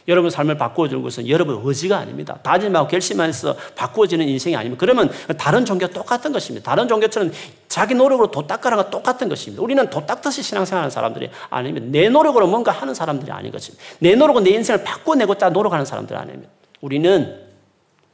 [0.07, 2.39] 여러분 삶을 바꾸어주는 것은 여러분 의지가 아닙니다.
[2.41, 6.71] 다짐하고 결심해서 바꾸어지는 인생이 아니면 그러면 다른 종교 똑같은 것입니다.
[6.71, 7.31] 다른 종교처럼
[7.67, 9.61] 자기 노력으로 도 닦아라는 건 똑같은 것입니다.
[9.61, 11.85] 우리는 도 닦듯이 신앙생활하는 사람들이 아닙니다.
[11.91, 13.83] 내 노력으로 뭔가 하는 사람들이 아닌 것입니다.
[13.99, 16.51] 내 노력으로 내 인생을 바꿔내고자 노력하는 사람들이 아닙니다.
[16.81, 17.39] 우리는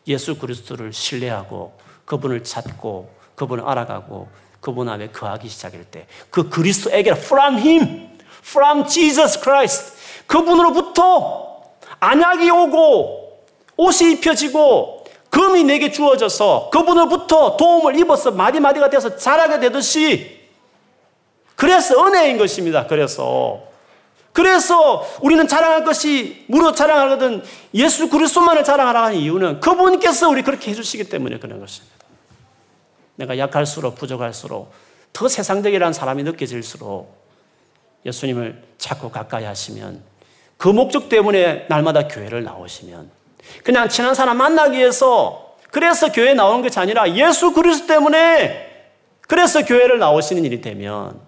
[0.07, 4.27] 예수 그리스도를 신뢰하고 그분을 찾고 그분을 알아가고
[4.61, 8.09] 그분 앞에 거하기 시작할 때 그 그리스도에게 from him,
[8.43, 9.93] from Jesus Christ
[10.27, 11.61] 그분으로부터
[11.99, 13.43] 안약이 오고
[13.77, 20.39] 옷이 입혀지고 금이 내게 주어져서 그분으로부터 도움을 입어서 마디마디가 되어서 자라게 되듯이
[21.55, 22.87] 그래서 은혜인 것입니다.
[22.87, 23.63] 그래서
[24.31, 31.39] 그래서 우리는 자랑할 것이 무릇 자랑하거든 예수 그리스도만을 자랑하라는 이유는 그분께서 우리 그렇게 해주시기 때문에
[31.39, 31.94] 그런 것입니다.
[33.15, 34.71] 내가 약할수록 부족할수록
[35.13, 37.15] 더 세상적이라는 사람이 느껴질수록
[38.05, 40.01] 예수님을 자꾸 가까이 하시면
[40.57, 43.09] 그 목적 때문에 날마다 교회를 나오시면
[43.63, 48.65] 그냥 친한 사람 만나기 위해서 그래서 교회 나오는 것이 아니라 예수 그리스도 때문에
[49.21, 51.19] 그래서 교회를 나오시는 일이 되면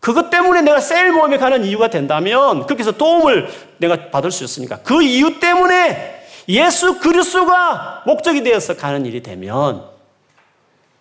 [0.00, 3.48] 그것 때문에 내가 세일 모임에 가는 이유가 된다면 거기서 도움을
[3.78, 9.87] 내가 받을 수 있으니까 그 이유 때문에 예수 그리스도가 목적이 되어서 가는 일이 되면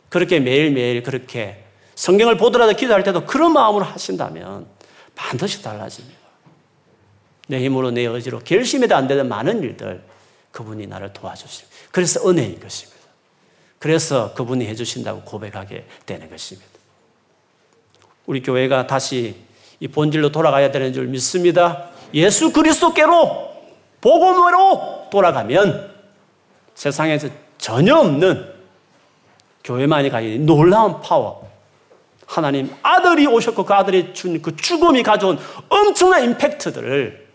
[0.09, 1.63] 그렇게 매일매일 그렇게
[1.95, 4.67] 성경을 보더라도 기도할 때도 그런 마음으로 하신다면
[5.15, 6.17] 반드시 달라집니다.
[7.47, 10.03] 내 힘으로 내 의지로 결심해도 안 되는 많은 일들
[10.51, 11.75] 그분이 나를 도와주십니다.
[11.91, 12.97] 그래서 은혜인 것입니다.
[13.79, 16.67] 그래서 그분이 해주신다고 고백하게 되는 것입니다.
[18.25, 19.35] 우리 교회가 다시
[19.79, 21.89] 이 본질로 돌아가야 되는 줄 믿습니다.
[22.13, 23.47] 예수 그리스도께로
[24.01, 25.95] 복음으로 돌아가면
[26.75, 28.56] 세상에서 전혀 없는
[29.67, 31.45] 교회만이 가진 놀라운 파워.
[32.25, 35.37] 하나님 아들이 오셨고 그 아들이 준 그 죽음이 가져온
[35.69, 37.27] 엄청난 임팩트들을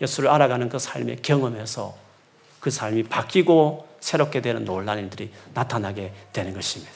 [0.00, 1.94] 예수를 알아가는 그 삶에 경험해서
[2.60, 6.92] 그 삶이 바뀌고 새롭게 되는 놀라운 일들이 나타나게 되는 것입니다.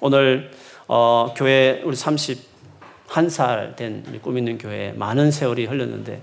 [0.00, 0.50] 오늘
[0.86, 6.20] 어, 교회 우리 31살 된꿈 있는 교회에 많은 세월이 흘렀는데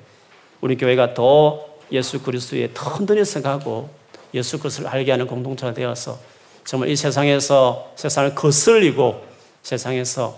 [0.60, 3.90] 우리 교회가 더 예수 그리스도의 더 흔들려서 가고
[4.34, 6.31] 예수 그리스도를 알게 하는 공동체가 되어서
[6.66, 9.26] 정말 이 세상에서 세상을 거슬리고
[9.64, 10.38] 세상에서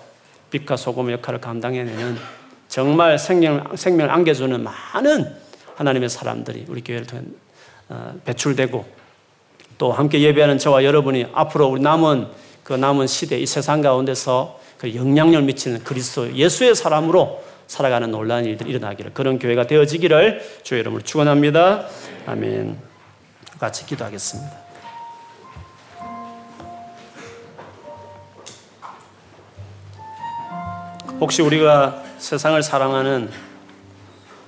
[0.51, 2.17] 빛과 소금의 역할을 감당해내는
[2.67, 5.35] 정말 생명, 생명을 안겨주는 많은
[5.75, 7.23] 하나님의 사람들이 우리 교회를 통해
[7.89, 8.85] 어, 배출되고
[9.77, 12.27] 또 함께 예배하는 저와 여러분이 앞으로 우리 남은
[12.63, 18.71] 그 남은 시대 이 세상 가운데서 그 영향력을 미치는 그리스도 예수의 사람으로 살아가는 놀라운 일들이
[18.71, 21.87] 일어나기를 그런 교회가 되어지기를 주의 이름으로 축원합니다.
[22.25, 22.77] 아멘.
[23.59, 24.62] 같이 기도하겠습니다.
[31.19, 33.29] 혹시 우리가 세상을 사랑하는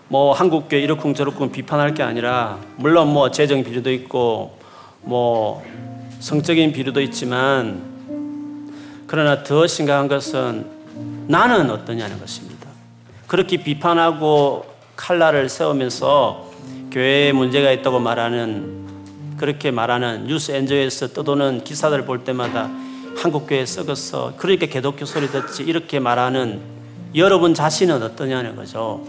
[0.07, 4.57] 뭐 한국교회 이러쿵저러쿵 비판할 게 아니라 물론 뭐 재정 비리도 있고
[5.01, 5.63] 뭐
[6.19, 7.81] 성적인 비리도 있지만
[9.07, 10.65] 그러나 더 심각한 것은
[11.27, 12.67] 나는 어떠냐는 것입니다.
[13.27, 16.51] 그렇게 비판하고 칼날을 세우면서
[16.91, 18.85] 교회에 문제가 있다고 말하는
[19.37, 22.69] 그렇게 말하는 뉴스 엔저에서 떠도는 기사들을 볼 때마다
[23.15, 24.33] 한국교회 썩었어.
[24.37, 25.63] 그러니까 개독교 소리 듣지.
[25.63, 26.61] 이렇게 말하는
[27.15, 29.05] 여러분 자신은 어떠냐는 거죠.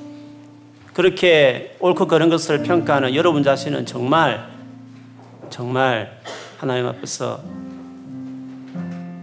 [0.93, 4.49] 그렇게 옳고 그른 것을 평가하는 여러분 자신은 정말
[5.51, 6.21] 정말
[6.59, 7.43] 하나님 앞에서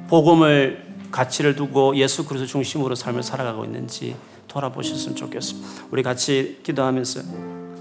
[0.07, 4.15] 복음을 가치를 두고 예수 그리스도 중심으로 삶을 살아가고 있는지
[4.47, 5.67] 돌아보셨으면 좋겠습니다.
[5.89, 7.21] 우리 같이 기도하면서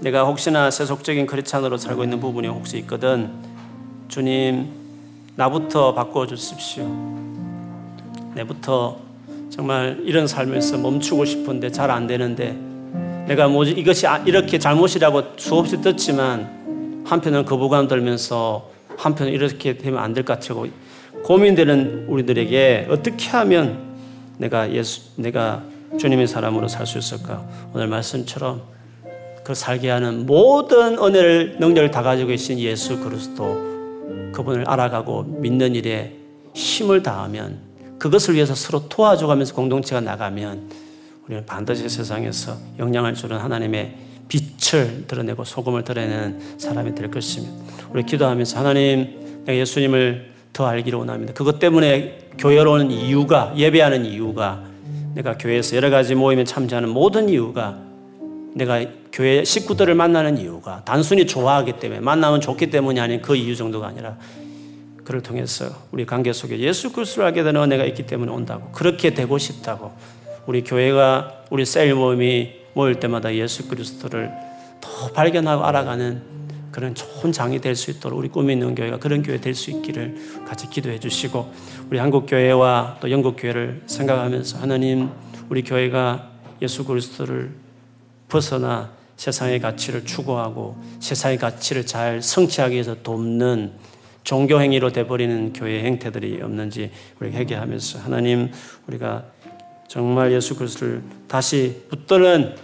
[0.01, 3.31] 내가 혹시나 세속적인 크리찬으로 살고 있는 부분이 혹시 있거든
[4.07, 4.82] 주님
[5.35, 6.85] 나부터 바꿔 주십시오.
[8.35, 8.97] 내부터
[9.49, 12.57] 정말 이런 삶에서 멈추고 싶은데 잘 안 되는데
[13.27, 20.13] 내가 뭐지 이것이 아, 이렇게 잘못이라고 수없이 듣지만 한편은 거부감 들면서 한편은 이렇게 되면 안
[20.13, 20.67] 될 것 같고
[21.23, 23.93] 고민되는 우리들에게 어떻게 하면
[24.37, 25.63] 내가 예수 내가
[25.97, 27.43] 주님의 사람으로 살 수 있을까?
[27.73, 28.61] 오늘 말씀처럼
[29.43, 33.72] 그 살게 하는 모든 은혜를 능력을 다 가지고 계신 예수 그리스도
[34.33, 36.17] 그분을 알아가고 믿는 일에
[36.53, 37.59] 힘을 다하면
[37.97, 40.69] 그것을 위해서 서로 도와줘가면서 공동체가 나가면
[41.25, 43.95] 우리는 반드시 세상에서 영향을 주는 하나님의
[44.27, 47.53] 빛을 드러내고 소금을 드러내는 사람이 될 것입니다.
[47.91, 51.33] 우리 기도하면서 하나님 내가 예수님을 더 알기를 원합니다.
[51.33, 54.63] 그것 때문에 교회로 오는 이유가 예배하는 이유가
[55.13, 57.79] 내가 교회에서 여러 가지 모임에 참여하는 모든 이유가
[58.55, 63.87] 내가 교회 식구들을 만나는 이유가 단순히 좋아하기 때문에 만나면 좋기 때문이 아닌 그 이유 정도가
[63.87, 64.17] 아니라
[65.03, 69.37] 그를 통해서 우리 관계 속에 예수 그리스도를 알게 되는 은혜가 있기 때문에 온다고 그렇게 되고
[69.37, 69.91] 싶다고
[70.45, 74.31] 우리 교회가 우리 셀 모임이 모일 때마다 예수 그리스도를
[74.81, 76.33] 더 발견하고 알아가는
[76.71, 80.15] 그런 좋은 장이 될 수 있도록 우리 꿈이 있는 교회가 그런 교회 될 수 있기를
[80.47, 81.53] 같이 기도해 주시고
[81.89, 85.09] 우리 한국 교회와 또 영국 교회를 생각하면서 하나님
[85.49, 86.31] 우리 교회가
[86.61, 87.62] 예수 그리스도를
[88.33, 93.71] 벗어나 세상의 가치를 추구하고 세상의 가치를 잘 성취하기 위해서 돕는
[94.23, 98.51] 종교 행위로 돼버리는 교회 행태들이 없는지 우리가 회개하면서 하나님
[98.87, 99.25] 우리가
[99.87, 102.55] 정말 예수 그리스도를 다시 붙드는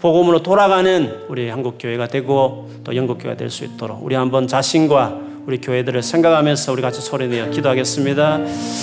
[0.00, 5.18] 복음으로 돌아가는 우리 한국 교회가 되고 또 영국 교회가 될 수 있도록 우리 한번 자신과
[5.46, 8.38] 우리 교회들을 생각하면서 우리 같이 소리내어 기도하겠습니다.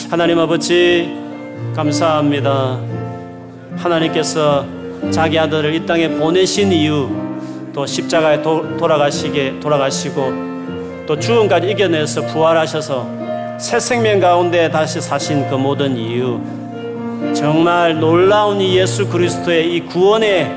[0.09, 1.15] 하나님 아버지
[1.75, 2.81] 감사합니다.
[3.77, 7.09] 하나님께서 자기 아들을 이 땅에 보내신 이유
[7.73, 15.55] 또 십자가에 도, 돌아가시게 돌아가시고 또 죽음까지 이겨내서 부활하셔서 새 생명 가운데 다시 사신 그
[15.55, 16.39] 모든 이유
[17.33, 20.49] 정말 놀라운 이 예수 그리스도의 이 구원의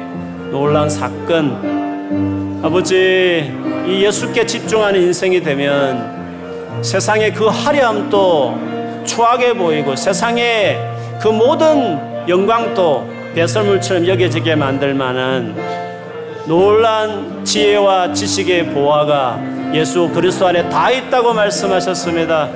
[0.50, 2.60] 놀라운 사건.
[2.62, 3.52] 아버지
[3.86, 10.78] 이 예수께 집중하는 인생이 되면 세상의 그 화려함도 추하게 보이고 세상의
[11.20, 15.54] 그 모든 영광도 배설물처럼 여겨지게 만들 만한
[16.46, 19.38] 놀란 지혜와 지식의 보화가
[19.74, 22.48] 예수 그리스도 안에 다 있다고 말씀하셨습니다.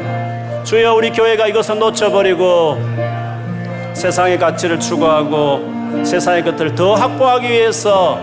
[0.64, 2.78] 주여 우리 교회가 이것을 놓쳐버리고
[3.92, 8.18] 세상의 가치를 추구하고 세상의 것들을 더 확보하기 위해서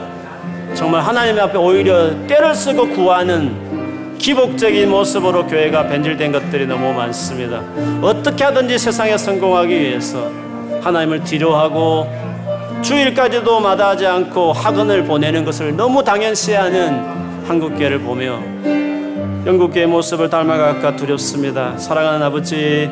[0.73, 7.61] 정말 하나님 앞에 오히려 때를 쓰고 구하는 기복적인 모습으로 교회가 변질된 것들이 너무 많습니다.
[8.01, 10.29] 어떻게 하든지 세상에 성공하기 위해서
[10.81, 12.28] 하나님을 뒤로하고
[12.81, 18.39] 주일까지도 마다하지 않고 학원을 보내는 것을 너무 당연시하는 한국교회를 보며
[19.45, 21.77] 영국교의 모습을 닮아갈까 두렵습니다.
[21.77, 22.89] 사랑하는 아버지,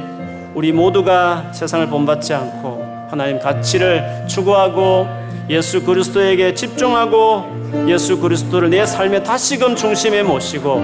[0.54, 5.08] 우리 모두가 세상을 본받지 않고 하나님 가치를 추구하고
[5.50, 7.46] 예수 그리스도에게 집중하고
[7.88, 10.80] 예수 그리스도를 내 삶의 다시금 중심에 모시고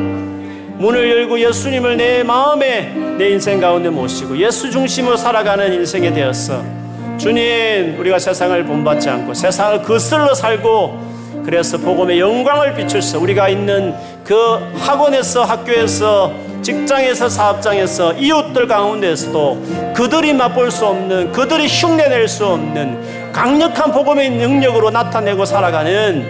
[0.78, 6.82] 문을 열고 예수님을 내 마음에 내 인생 가운데 모시고 예수 중심으로 살아가는 인생이 되었어.
[7.18, 11.14] 주님, 우리가 세상을 본받지 않고 세상을 거슬러 살고
[11.45, 13.93] 그래서 복음의 영광을 비출서 우리가 있는
[14.24, 14.36] 그
[14.80, 23.91] 학원에서 학교에서 직장에서 사업장에서 이웃들 가운데서도 그들이 맛볼 수 없는 그들이 흉내낼 수 없는 강력한
[23.91, 26.26] 복음의 능력으로 나타내고 살아가는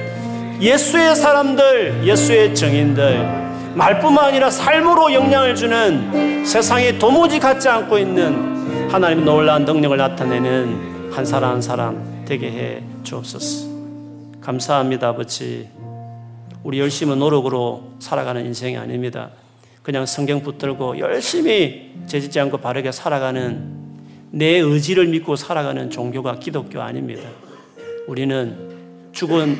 [0.59, 3.43] 예수의 사람들, 예수의 정인들
[3.75, 8.62] 말뿐만 아니라 삶으로 영향을 주는 세상에 도무지 갖지 않고 있는
[8.93, 13.67] 하나님 놀라운 능력을 나타내는 한 사람 한 사람 되게 해 주옵소서.
[14.39, 15.67] 감사합니다, 아버지.
[16.63, 19.31] 우리 열심히 노력으로 살아가는 인생이 아닙니다.
[19.81, 23.67] 그냥 성경 붙들고 열심히 재짓지 않고 바르게 살아가는
[24.29, 27.27] 내 의지를 믿고 살아가는 종교가 기독교 아닙니다.
[28.05, 29.57] 우리는 죽은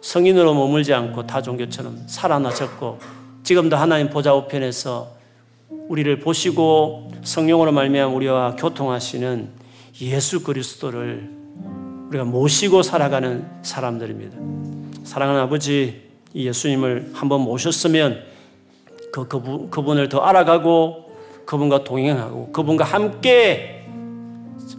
[0.00, 2.98] 성인으로 머물지 않고 다 종교처럼 살아나셨고
[3.42, 5.12] 지금도 하나님 보좌 우편에서
[5.68, 9.48] 우리를 보시고 성령으로 말미암아 우리와 교통하시는
[10.02, 11.30] 예수 그리스도를
[12.08, 14.36] 우리가 모시고 살아가는 사람들입니다.
[15.04, 16.02] 사랑하는 아버지
[16.34, 18.22] 예수님을 한번 모셨으면
[19.12, 21.04] 그, 그분, 그분을 더 알아가고
[21.46, 23.86] 그분과 동행하고 그분과 함께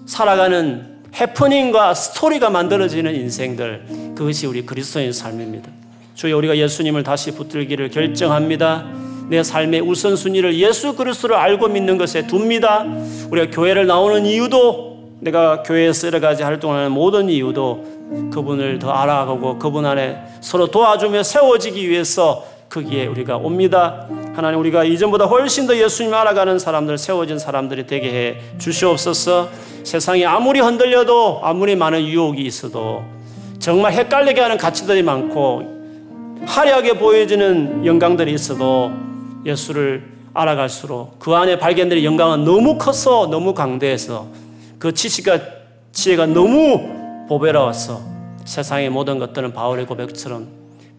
[0.06, 5.72] 살아가는 해프닝과 스토리가 만들어지는 인생들 그것이 우리 그리스도인 삶입니다.
[6.16, 8.86] 주여 우리가 예수님을 다시 붙들기를 결정합니다.
[9.28, 12.86] 내 삶의 우선순위를 예수 그리스도를 알고 믿는 것에 둡니다.
[13.30, 19.86] 우리가 교회를 나오는 이유도 내가 교회에서 여러 가지 활동하는 모든 이유도 그분을 더 알아가고 그분
[19.86, 24.08] 안에 서로 도와주며 세워지기 위해서 거기에 우리가 옵니다.
[24.36, 29.50] 하나님 우리가 이전보다 훨씬 더 예수님 알아가는 사람들 세워진 사람들이 되게 해 주시옵소서.
[29.84, 33.04] 세상이 아무리 흔들려도 아무리 많은 유혹이 있어도
[33.60, 35.74] 정말 헷갈리게 하는 가치들이 많고
[36.46, 38.92] 화려하게 보여지는 영광들이 있어도
[39.46, 44.28] 예수를 알아갈수록 그 안에 발견될 영광은 너무 커서 너무 강대해서
[44.80, 45.40] 그 지식과
[45.92, 48.02] 지혜가 너무 보배로워서
[48.44, 50.48] 세상의 모든 것들은 바울의 고백처럼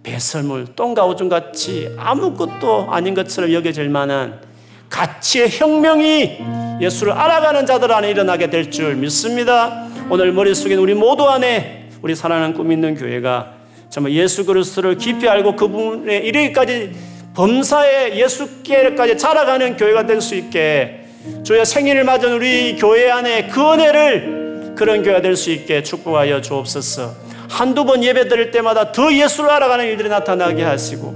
[0.02, 4.40] 배설물, 똥과 오줌 같이 아무것도 아닌 것처럼 여겨질 만한
[4.88, 6.38] 가치의 혁명이
[6.80, 9.86] 예수를 알아가는 자들 안에 일어나게 될 줄 믿습니다.
[10.08, 13.52] 오늘 머릿속에 우리 모두 안에 우리 사랑하는 꿈 있는 교회가
[13.90, 16.92] 정말 예수 그리스도를 깊이 알고 그분의 이르기까지
[17.36, 21.02] 범사에 예수께까지 자라가는 교회가 될 수 있게
[21.44, 27.12] 주의 생일을 맞은 우리 교회 안에 그 은혜를 그런 교회가 될 수 있게 축복하여 주옵소서.
[27.50, 31.14] 한두 번 예배 드릴 때마다 더 예수를 알아가는 일들이 나타나게 하시고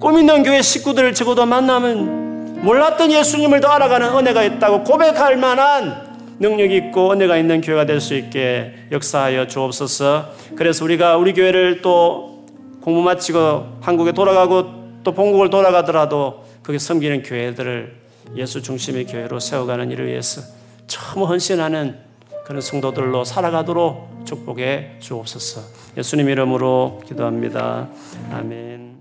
[0.00, 6.74] 꿈 있는 교회 식구들을 적어도 만나면 몰랐던 예수님을 더 알아가는 은혜가 있다고 고백할 만한 능력이
[6.76, 10.30] 있고 은혜가 있는 교회가 될 수 있게 역사하여 주옵소서.
[10.56, 12.46] 그래서 우리가 우리 교회를 또
[12.80, 18.04] 공부 마치고 한국에 돌아가고 또 본국을 돌아가더라도 거기 섬기는 교회들을
[18.36, 20.40] 예수 중심의 교회로 세워가는 일을 위해서
[20.86, 21.98] 처음 헌신하는
[22.44, 25.62] 그런 성도들로 살아가도록 축복해 주옵소서.
[25.96, 27.88] 예수님 이름으로 기도합니다.
[28.32, 28.93] 아멘.